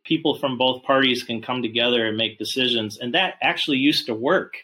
people 0.03 0.37
from 0.37 0.57
both 0.57 0.83
parties 0.83 1.23
can 1.23 1.41
come 1.41 1.61
together 1.61 2.05
and 2.05 2.17
make 2.17 2.37
decisions. 2.37 2.97
And 2.99 3.13
that 3.13 3.35
actually 3.41 3.77
used 3.77 4.07
to 4.07 4.13
work. 4.13 4.55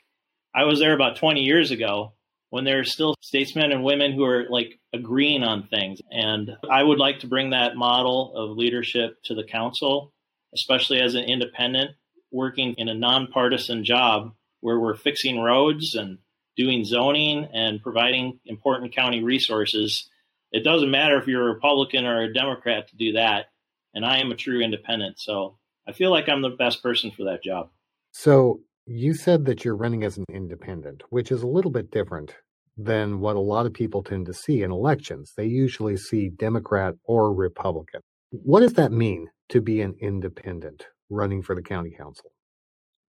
I 0.53 0.65
was 0.65 0.79
there 0.79 0.93
about 0.93 1.15
20 1.15 1.41
years 1.41 1.71
ago 1.71 2.13
when 2.49 2.65
there 2.65 2.79
are 2.79 2.83
still 2.83 3.15
statesmen 3.21 3.71
and 3.71 3.83
women 3.83 4.11
who 4.11 4.25
are 4.25 4.47
like 4.49 4.79
agreeing 4.91 5.43
on 5.43 5.67
things. 5.67 6.01
And 6.11 6.51
I 6.69 6.83
would 6.83 6.97
like 6.97 7.19
to 7.19 7.27
bring 7.27 7.51
that 7.51 7.75
model 7.75 8.33
of 8.35 8.57
leadership 8.57 9.17
to 9.25 9.35
the 9.35 9.43
council, 9.43 10.11
especially 10.53 10.99
as 10.99 11.15
an 11.15 11.23
independent 11.23 11.91
working 12.31 12.73
in 12.77 12.89
a 12.89 12.93
nonpartisan 12.93 13.83
job 13.83 14.33
where 14.61 14.79
we're 14.79 14.95
fixing 14.95 15.39
roads 15.39 15.95
and 15.95 16.17
doing 16.57 16.83
zoning 16.83 17.47
and 17.53 17.81
providing 17.81 18.39
important 18.45 18.93
county 18.93 19.23
resources. 19.23 20.08
It 20.51 20.63
doesn't 20.63 20.91
matter 20.91 21.17
if 21.19 21.27
you're 21.27 21.49
a 21.49 21.53
Republican 21.53 22.05
or 22.05 22.23
a 22.23 22.33
Democrat 22.33 22.87
to 22.89 22.95
do 22.95 23.13
that. 23.13 23.47
And 23.93 24.05
I 24.05 24.17
am 24.17 24.31
a 24.31 24.35
true 24.35 24.61
independent. 24.61 25.19
So 25.19 25.57
I 25.87 25.91
feel 25.91 26.11
like 26.11 26.29
I'm 26.29 26.41
the 26.41 26.49
best 26.49 26.83
person 26.83 27.11
for 27.11 27.23
that 27.25 27.43
job. 27.43 27.69
So 28.11 28.61
you 28.85 29.13
said 29.13 29.45
that 29.45 29.63
you're 29.63 29.75
running 29.75 30.03
as 30.03 30.17
an 30.17 30.25
independent, 30.31 31.03
which 31.09 31.31
is 31.31 31.43
a 31.43 31.47
little 31.47 31.71
bit 31.71 31.91
different 31.91 32.35
than 32.77 33.19
what 33.19 33.35
a 33.35 33.41
lot 33.41 33.65
of 33.65 33.73
people 33.73 34.01
tend 34.01 34.25
to 34.25 34.33
see 34.33 34.63
in 34.63 34.71
elections. 34.71 35.33
They 35.35 35.45
usually 35.45 35.97
see 35.97 36.29
Democrat 36.29 36.95
or 37.03 37.33
Republican. 37.33 38.01
What 38.31 38.61
does 38.61 38.73
that 38.73 38.91
mean 38.91 39.27
to 39.49 39.61
be 39.61 39.81
an 39.81 39.95
independent 39.99 40.85
running 41.09 41.41
for 41.41 41.55
the 41.55 41.61
county 41.61 41.91
council? 41.91 42.31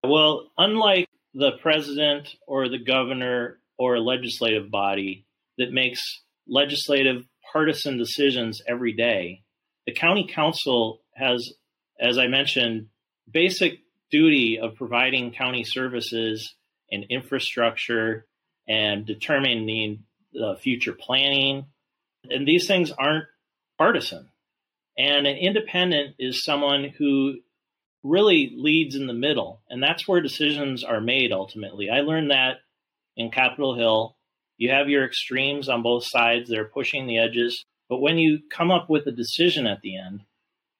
Well, 0.03 0.49
unlike 0.57 1.07
the 1.33 1.51
president 1.61 2.35
or 2.47 2.67
the 2.67 2.79
governor 2.79 3.59
or 3.77 3.95
a 3.95 4.01
legislative 4.01 4.69
body 4.69 5.25
that 5.57 5.71
makes 5.71 6.21
legislative 6.51 7.25
partisan 7.51 7.97
decisions 7.97 8.61
every 8.67 8.93
day. 8.93 9.41
The 9.87 9.93
county 9.93 10.29
council 10.31 11.01
has, 11.15 11.53
as 11.99 12.17
I 12.17 12.27
mentioned, 12.27 12.87
basic 13.31 13.79
duty 14.11 14.59
of 14.59 14.75
providing 14.75 15.31
county 15.31 15.63
services 15.63 16.53
and 16.91 17.05
infrastructure 17.09 18.27
and 18.67 19.05
determining 19.05 20.03
the 20.33 20.57
future 20.61 20.93
planning. 20.93 21.65
And 22.29 22.47
these 22.47 22.67
things 22.67 22.91
aren't 22.91 23.25
partisan. 23.77 24.29
And 24.97 25.25
an 25.25 25.37
independent 25.37 26.15
is 26.19 26.43
someone 26.43 26.93
who 26.97 27.35
really 28.03 28.53
leads 28.55 28.95
in 28.95 29.07
the 29.07 29.13
middle. 29.13 29.61
And 29.69 29.81
that's 29.81 30.07
where 30.07 30.21
decisions 30.21 30.83
are 30.83 31.01
made 31.01 31.31
ultimately. 31.31 31.89
I 31.89 32.01
learned 32.01 32.31
that 32.31 32.57
in 33.15 33.31
Capitol 33.31 33.75
Hill. 33.75 34.15
You 34.61 34.69
have 34.69 34.89
your 34.89 35.03
extremes 35.03 35.69
on 35.69 35.81
both 35.81 36.05
sides, 36.05 36.47
they're 36.47 36.65
pushing 36.65 37.07
the 37.07 37.17
edges. 37.17 37.65
But 37.89 37.99
when 37.99 38.19
you 38.19 38.41
come 38.47 38.69
up 38.69 38.91
with 38.91 39.07
a 39.07 39.11
decision 39.11 39.65
at 39.65 39.81
the 39.81 39.97
end, 39.97 40.21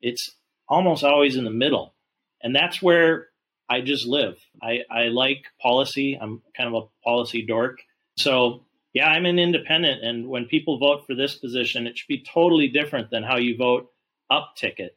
it's 0.01 0.35
almost 0.69 1.03
always 1.03 1.35
in 1.35 1.45
the 1.45 1.49
middle. 1.49 1.95
And 2.43 2.55
that's 2.55 2.79
where 2.79 3.29
I 3.67 3.81
just 3.81 4.05
live. 4.05 4.37
I, 4.61 4.81
I 4.91 5.05
like 5.05 5.45
policy. 5.59 6.15
I'm 6.21 6.43
kind 6.55 6.69
of 6.71 6.83
a 6.83 6.87
policy 7.03 7.43
dork. 7.43 7.79
So, 8.17 8.65
yeah, 8.93 9.07
I'm 9.07 9.25
an 9.25 9.39
independent. 9.39 10.03
And 10.03 10.27
when 10.27 10.45
people 10.45 10.77
vote 10.77 11.07
for 11.07 11.15
this 11.15 11.33
position, 11.33 11.87
it 11.87 11.97
should 11.97 12.07
be 12.07 12.23
totally 12.23 12.67
different 12.67 13.09
than 13.09 13.23
how 13.23 13.37
you 13.37 13.57
vote 13.57 13.89
up 14.29 14.53
ticket, 14.55 14.95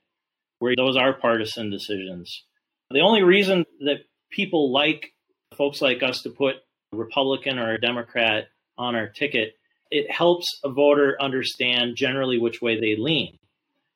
where 0.59 0.77
those 0.77 0.99
are 0.99 1.15
partisan 1.15 1.71
decisions. 1.71 2.45
The 2.91 3.01
only 3.01 3.23
reason 3.23 3.65
that 3.81 4.01
people 4.31 4.75
like 4.75 5.15
folks 5.57 5.81
like 5.81 6.03
us 6.03 6.21
to 6.25 6.29
put 6.29 6.57
a 6.93 6.97
Republican 6.99 7.59
or 7.59 7.73
a 7.73 7.81
Democrat 7.81 8.49
on 8.77 8.95
our 8.95 9.09
ticket, 9.09 9.55
it 9.91 10.11
helps 10.11 10.47
a 10.65 10.71
voter 10.71 11.17
understand 11.21 11.97
generally 11.97 12.39
which 12.39 12.61
way 12.61 12.81
they 12.81 12.97
lean. 12.97 13.39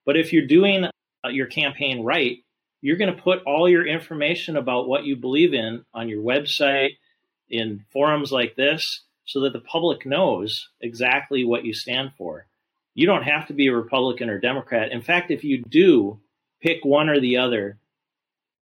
But 0.06 0.16
if 0.16 0.32
you're 0.32 0.46
doing 0.46 0.84
uh, 0.84 1.28
your 1.28 1.46
campaign 1.46 2.04
right, 2.04 2.38
you're 2.80 2.96
going 2.96 3.14
to 3.14 3.22
put 3.22 3.42
all 3.44 3.68
your 3.68 3.86
information 3.86 4.56
about 4.56 4.88
what 4.88 5.04
you 5.04 5.16
believe 5.16 5.52
in 5.52 5.84
on 5.92 6.08
your 6.08 6.22
website, 6.22 6.90
in 7.50 7.84
forums 7.92 8.30
like 8.30 8.54
this, 8.56 8.82
so 9.24 9.40
that 9.40 9.52
the 9.52 9.60
public 9.60 10.06
knows 10.06 10.68
exactly 10.80 11.44
what 11.44 11.64
you 11.64 11.74
stand 11.74 12.12
for. 12.16 12.46
You 12.94 13.06
don't 13.06 13.24
have 13.24 13.46
to 13.48 13.54
be 13.54 13.68
a 13.68 13.74
Republican 13.74 14.30
or 14.30 14.38
Democrat. 14.38 14.92
In 14.92 15.02
fact, 15.02 15.30
if 15.30 15.44
you 15.44 15.62
do 15.68 16.20
pick 16.62 16.84
one 16.84 17.08
or 17.08 17.20
the 17.20 17.38
other, 17.38 17.78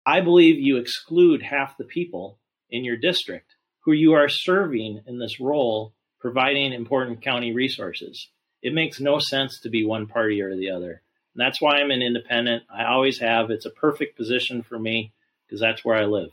I 0.07 0.21
believe 0.21 0.59
you 0.59 0.77
exclude 0.77 1.43
half 1.43 1.77
the 1.77 1.85
people 1.85 2.39
in 2.71 2.85
your 2.85 2.97
district 2.97 3.55
who 3.85 3.93
you 3.93 4.13
are 4.13 4.29
serving 4.29 5.03
in 5.07 5.19
this 5.19 5.41
role, 5.41 5.93
providing 6.23 6.73
important 6.73 7.21
county 7.21 7.53
resources. 7.53 8.29
It 8.63 8.73
makes 8.73 9.01
no 9.01 9.19
sense 9.19 9.61
to 9.61 9.69
be 9.69 9.85
one 9.85 10.07
party 10.07 10.41
or 10.41 10.57
the 10.57 10.71
other. 10.71 11.03
And 11.35 11.45
that's 11.45 11.61
why 11.61 11.77
I'm 11.77 11.91
an 11.91 12.01
independent. 12.01 12.63
I 12.73 12.85
always 12.85 13.19
have. 13.19 13.51
It's 13.51 13.67
a 13.67 13.71
perfect 13.71 14.17
position 14.17 14.63
for 14.63 14.79
me 14.79 15.13
because 15.45 15.61
that's 15.61 15.85
where 15.85 15.97
I 15.97 16.07
live. 16.07 16.31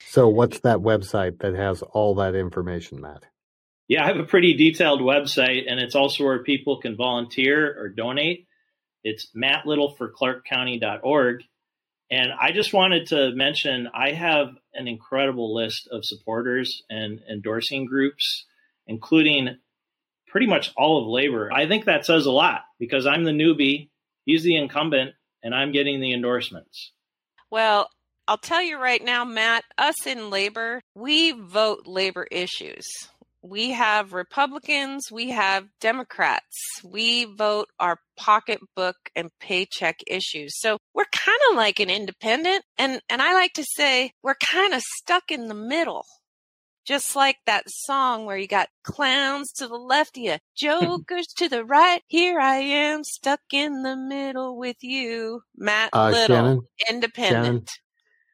So, 0.00 0.28
what's 0.28 0.60
that 0.60 0.78
website 0.78 1.38
that 1.38 1.54
has 1.54 1.82
all 1.82 2.16
that 2.16 2.34
information, 2.34 3.00
Matt? 3.00 3.22
Yeah, 3.88 4.04
I 4.04 4.08
have 4.08 4.18
a 4.18 4.24
pretty 4.24 4.54
detailed 4.54 5.00
website, 5.00 5.64
and 5.68 5.80
it's 5.80 5.94
also 5.94 6.24
where 6.24 6.42
people 6.42 6.80
can 6.80 6.96
volunteer 6.96 7.74
or 7.78 7.88
donate. 7.88 8.48
It's 9.02 9.28
mattlittle4clarkcounty.org. 9.36 11.44
And 12.10 12.32
I 12.32 12.52
just 12.52 12.72
wanted 12.72 13.08
to 13.08 13.32
mention 13.32 13.88
I 13.94 14.12
have 14.12 14.56
an 14.74 14.88
incredible 14.88 15.54
list 15.54 15.88
of 15.90 16.04
supporters 16.04 16.82
and 16.90 17.20
endorsing 17.30 17.86
groups, 17.86 18.44
including 18.86 19.56
pretty 20.28 20.46
much 20.46 20.72
all 20.76 21.00
of 21.00 21.08
labor. 21.08 21.52
I 21.52 21.66
think 21.66 21.84
that 21.84 22.04
says 22.04 22.26
a 22.26 22.30
lot 22.30 22.62
because 22.78 23.06
I'm 23.06 23.24
the 23.24 23.30
newbie 23.30 23.88
He's 24.24 24.42
the 24.42 24.56
incumbent, 24.56 25.14
and 25.42 25.54
I'm 25.54 25.72
getting 25.72 26.00
the 26.00 26.12
endorsements. 26.12 26.92
Well, 27.50 27.88
I'll 28.26 28.38
tell 28.38 28.62
you 28.62 28.78
right 28.78 29.04
now, 29.04 29.24
Matt, 29.24 29.64
us 29.76 30.06
in 30.06 30.30
labor, 30.30 30.80
we 30.94 31.32
vote 31.32 31.86
labor 31.86 32.26
issues. 32.30 32.86
We 33.42 33.72
have 33.72 34.14
Republicans, 34.14 35.12
we 35.12 35.30
have 35.32 35.66
Democrats. 35.78 36.56
We 36.82 37.26
vote 37.26 37.68
our 37.78 37.98
pocketbook 38.16 38.96
and 39.14 39.28
paycheck 39.38 39.96
issues. 40.06 40.58
So 40.58 40.78
we're 40.94 41.04
kind 41.12 41.38
of 41.50 41.56
like 41.56 41.78
an 41.78 41.90
independent. 41.90 42.64
And, 42.78 43.02
and 43.10 43.20
I 43.20 43.34
like 43.34 43.52
to 43.54 43.66
say 43.76 44.12
we're 44.22 44.36
kind 44.36 44.72
of 44.72 44.80
stuck 44.80 45.24
in 45.30 45.48
the 45.48 45.54
middle. 45.54 46.06
Just 46.84 47.16
like 47.16 47.38
that 47.46 47.64
song 47.68 48.26
where 48.26 48.36
you 48.36 48.46
got 48.46 48.68
clowns 48.82 49.52
to 49.52 49.66
the 49.66 49.76
left 49.76 50.16
of 50.16 50.22
you, 50.22 50.36
jokers 50.56 51.26
to 51.38 51.48
the 51.48 51.64
right. 51.64 52.02
Here 52.06 52.38
I 52.38 52.56
am 52.56 53.04
stuck 53.04 53.40
in 53.52 53.82
the 53.82 53.96
middle 53.96 54.58
with 54.58 54.76
you. 54.82 55.40
Matt 55.56 55.90
uh, 55.92 56.10
Little, 56.10 56.36
Shannon, 56.36 56.60
independent. 56.88 57.44
Shannon, 57.44 57.64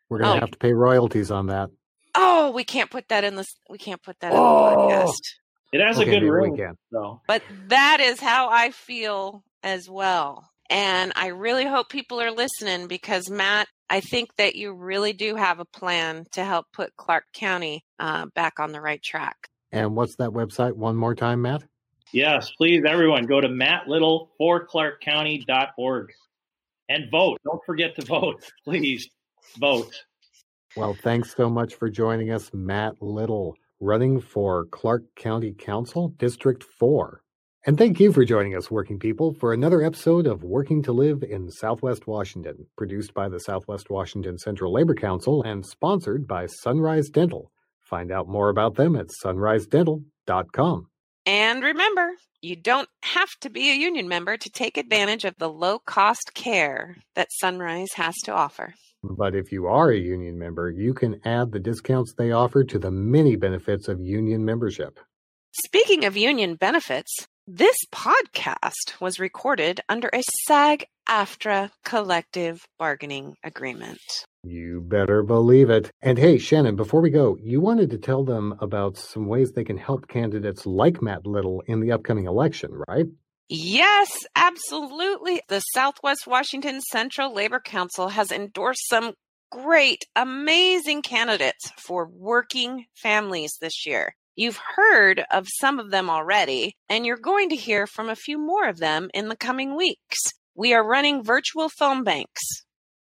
we're 0.09 0.19
going 0.19 0.33
to 0.33 0.37
oh. 0.39 0.41
have 0.41 0.51
to 0.51 0.59
pay 0.59 0.73
royalties 0.73 1.31
on 1.31 1.47
that. 1.47 1.71
Oh, 2.15 2.51
we 2.51 2.65
can't 2.65 2.91
put 2.91 3.09
that 3.09 3.23
in 3.23 3.37
this. 3.37 3.55
We 3.69 3.79
can't 3.79 4.03
put 4.03 4.19
that 4.21 4.33
oh. 4.35 4.69
in 4.69 4.75
the 4.75 5.05
podcast. 5.05 5.15
It 5.73 5.81
has 5.81 5.99
okay, 5.99 6.17
a 6.17 6.21
good 6.21 6.27
ring, 6.27 6.75
though. 6.91 7.21
But 7.29 7.43
that 7.69 8.01
is 8.01 8.19
how 8.19 8.49
I 8.51 8.71
feel 8.71 9.45
as 9.63 9.89
well. 9.89 10.50
And 10.71 11.13
I 11.17 11.29
really 11.29 11.67
hope 11.67 11.91
people 11.91 12.21
are 12.21 12.31
listening 12.31 12.87
because 12.87 13.29
Matt 13.29 13.67
I 13.91 14.01
think 14.01 14.35
that 14.37 14.55
you 14.55 14.73
really 14.73 15.13
do 15.13 15.35
have 15.35 15.59
a 15.59 15.65
plan 15.65 16.27
to 16.33 16.45
help 16.45 16.67
put 16.73 16.95
Clark 16.97 17.25
County 17.35 17.85
uh, 17.99 18.27
back 18.37 18.61
on 18.61 18.71
the 18.71 18.81
right 18.81 19.03
track. 19.03 19.49
And 19.73 19.97
what's 19.97 20.15
that 20.17 20.31
website 20.31 20.77
one 20.77 20.95
more 20.95 21.17
time, 21.17 21.43
Matt? 21.43 21.65
Yes, 22.13 22.53
please, 22.57 22.85
everyone, 22.87 23.27
go 23.27 23.41
to 23.41 23.49
mattlittle4clarkcounty.org 23.49 26.13
and 26.89 27.11
vote. 27.11 27.39
Don't 27.45 27.65
forget 27.67 27.97
to 27.97 28.05
vote. 28.05 28.49
Please 28.65 29.11
vote. 29.59 29.93
Well, 30.77 30.97
thanks 31.03 31.35
so 31.37 31.49
much 31.49 31.75
for 31.75 31.91
joining 31.91 32.33
us, 32.33 32.51
Matt 32.53 33.01
Little, 33.01 33.57
running 33.81 34.21
for 34.21 34.67
Clark 34.67 35.03
County 35.17 35.53
Council, 35.53 36.11
District 36.19 36.63
4. 36.79 37.23
And 37.67 37.77
thank 37.77 38.01
you 38.01 38.11
for 38.11 38.25
joining 38.25 38.57
us, 38.57 38.71
working 38.71 38.99
people, 38.99 39.35
for 39.35 39.53
another 39.53 39.83
episode 39.83 40.27
of 40.27 40.43
Working 40.43 40.83
to 40.85 40.93
Live 40.93 41.23
in 41.23 41.51
Southwest 41.51 42.07
Washington, 42.07 42.67
produced 42.75 43.13
by 43.13 43.29
the 43.29 43.39
Southwest 43.39 43.91
Washington 43.91 44.39
Central 44.39 44.73
Labor 44.73 44.95
Council 44.95 45.43
and 45.43 45.67
sponsored 45.67 46.27
by 46.27 46.47
Sunrise 46.47 47.11
Dental. 47.11 47.53
Find 47.81 48.11
out 48.11 48.29
more 48.29 48.49
about 48.49 48.77
them 48.77 48.97
at 48.97 49.09
sunrisedental.com. 49.23 50.87
And 51.27 51.63
remember, 51.63 52.13
you 52.41 52.57
don't 52.57 52.89
have 53.03 53.29
to 53.43 53.51
be 53.51 53.71
a 53.71 53.77
union 53.77 54.09
member 54.09 54.39
to 54.39 54.49
take 54.49 54.79
advantage 54.79 55.27
of 55.27 55.37
the 55.37 55.51
low 55.51 55.81
cost 55.81 56.33
care 56.33 56.97
that 57.15 57.29
Sunrise 57.31 57.93
has 57.97 58.17
to 58.25 58.33
offer. 58.33 58.73
But 59.03 59.35
if 59.35 59.53
you 59.53 59.67
are 59.67 59.91
a 59.91 59.99
union 59.99 60.39
member, 60.39 60.71
you 60.71 60.95
can 60.95 61.21
add 61.27 61.53
the 61.53 61.61
discounts 61.61 62.15
they 62.15 62.33
offer 62.33 62.65
to 62.65 62.79
the 62.79 62.91
many 62.91 63.37
benefits 63.37 63.87
of 63.87 64.01
union 64.01 64.47
membership. 64.47 64.99
Speaking 65.53 66.07
of 66.07 66.17
union 66.17 66.55
benefits, 66.55 67.27
this 67.53 67.77
podcast 67.93 69.01
was 69.01 69.19
recorded 69.19 69.81
under 69.89 70.09
a 70.13 70.23
SAG 70.47 70.87
AFTRA 71.09 71.73
collective 71.85 72.65
bargaining 72.79 73.35
agreement. 73.43 73.99
You 74.45 74.81
better 74.87 75.25
believe 75.25 75.69
it. 75.69 75.91
And 76.01 76.17
hey, 76.17 76.39
Shannon, 76.39 76.77
before 76.77 77.01
we 77.01 77.11
go, 77.11 77.37
you 77.43 77.61
wanted 77.61 77.91
to 77.91 77.99
tell 77.99 78.25
them 78.25 78.55
about 78.61 78.97
some 78.97 79.27
ways 79.27 79.51
they 79.51 79.65
can 79.65 79.79
help 79.79 80.07
candidates 80.07 80.65
like 80.65 81.03
Matt 81.03 81.27
Little 81.27 81.65
in 81.67 81.81
the 81.81 81.91
upcoming 81.91 82.27
election, 82.27 82.71
right? 82.89 83.07
Yes, 83.49 84.13
absolutely. 84.37 85.43
The 85.49 85.61
Southwest 85.75 86.29
Washington 86.29 86.81
Central 86.81 87.35
Labor 87.35 87.59
Council 87.59 88.11
has 88.11 88.31
endorsed 88.31 88.89
some 88.89 89.15
great, 89.51 90.05
amazing 90.15 91.03
candidates 91.03 91.73
for 91.77 92.09
working 92.09 92.85
families 92.95 93.57
this 93.61 93.85
year. 93.85 94.15
You've 94.37 94.61
heard 94.77 95.25
of 95.31 95.49
some 95.59 95.79
of 95.79 95.91
them 95.91 96.09
already, 96.09 96.77
and 96.89 97.05
you're 97.05 97.17
going 97.17 97.51
to 97.51 97.57
hear 97.57 97.87
from 97.87 98.09
a 98.09 98.17
few 98.17 98.39
more 98.39 98.69
of 98.69 98.79
them 98.79 99.11
in 99.13 99.29
the 99.29 99.37
coming 99.37 99.77
weeks. 99.77 100.19
We 100.55 100.73
are 100.73 100.87
running 100.87 101.25
virtual 101.25 101.69
phone 101.69 102.05
banks. 102.05 102.41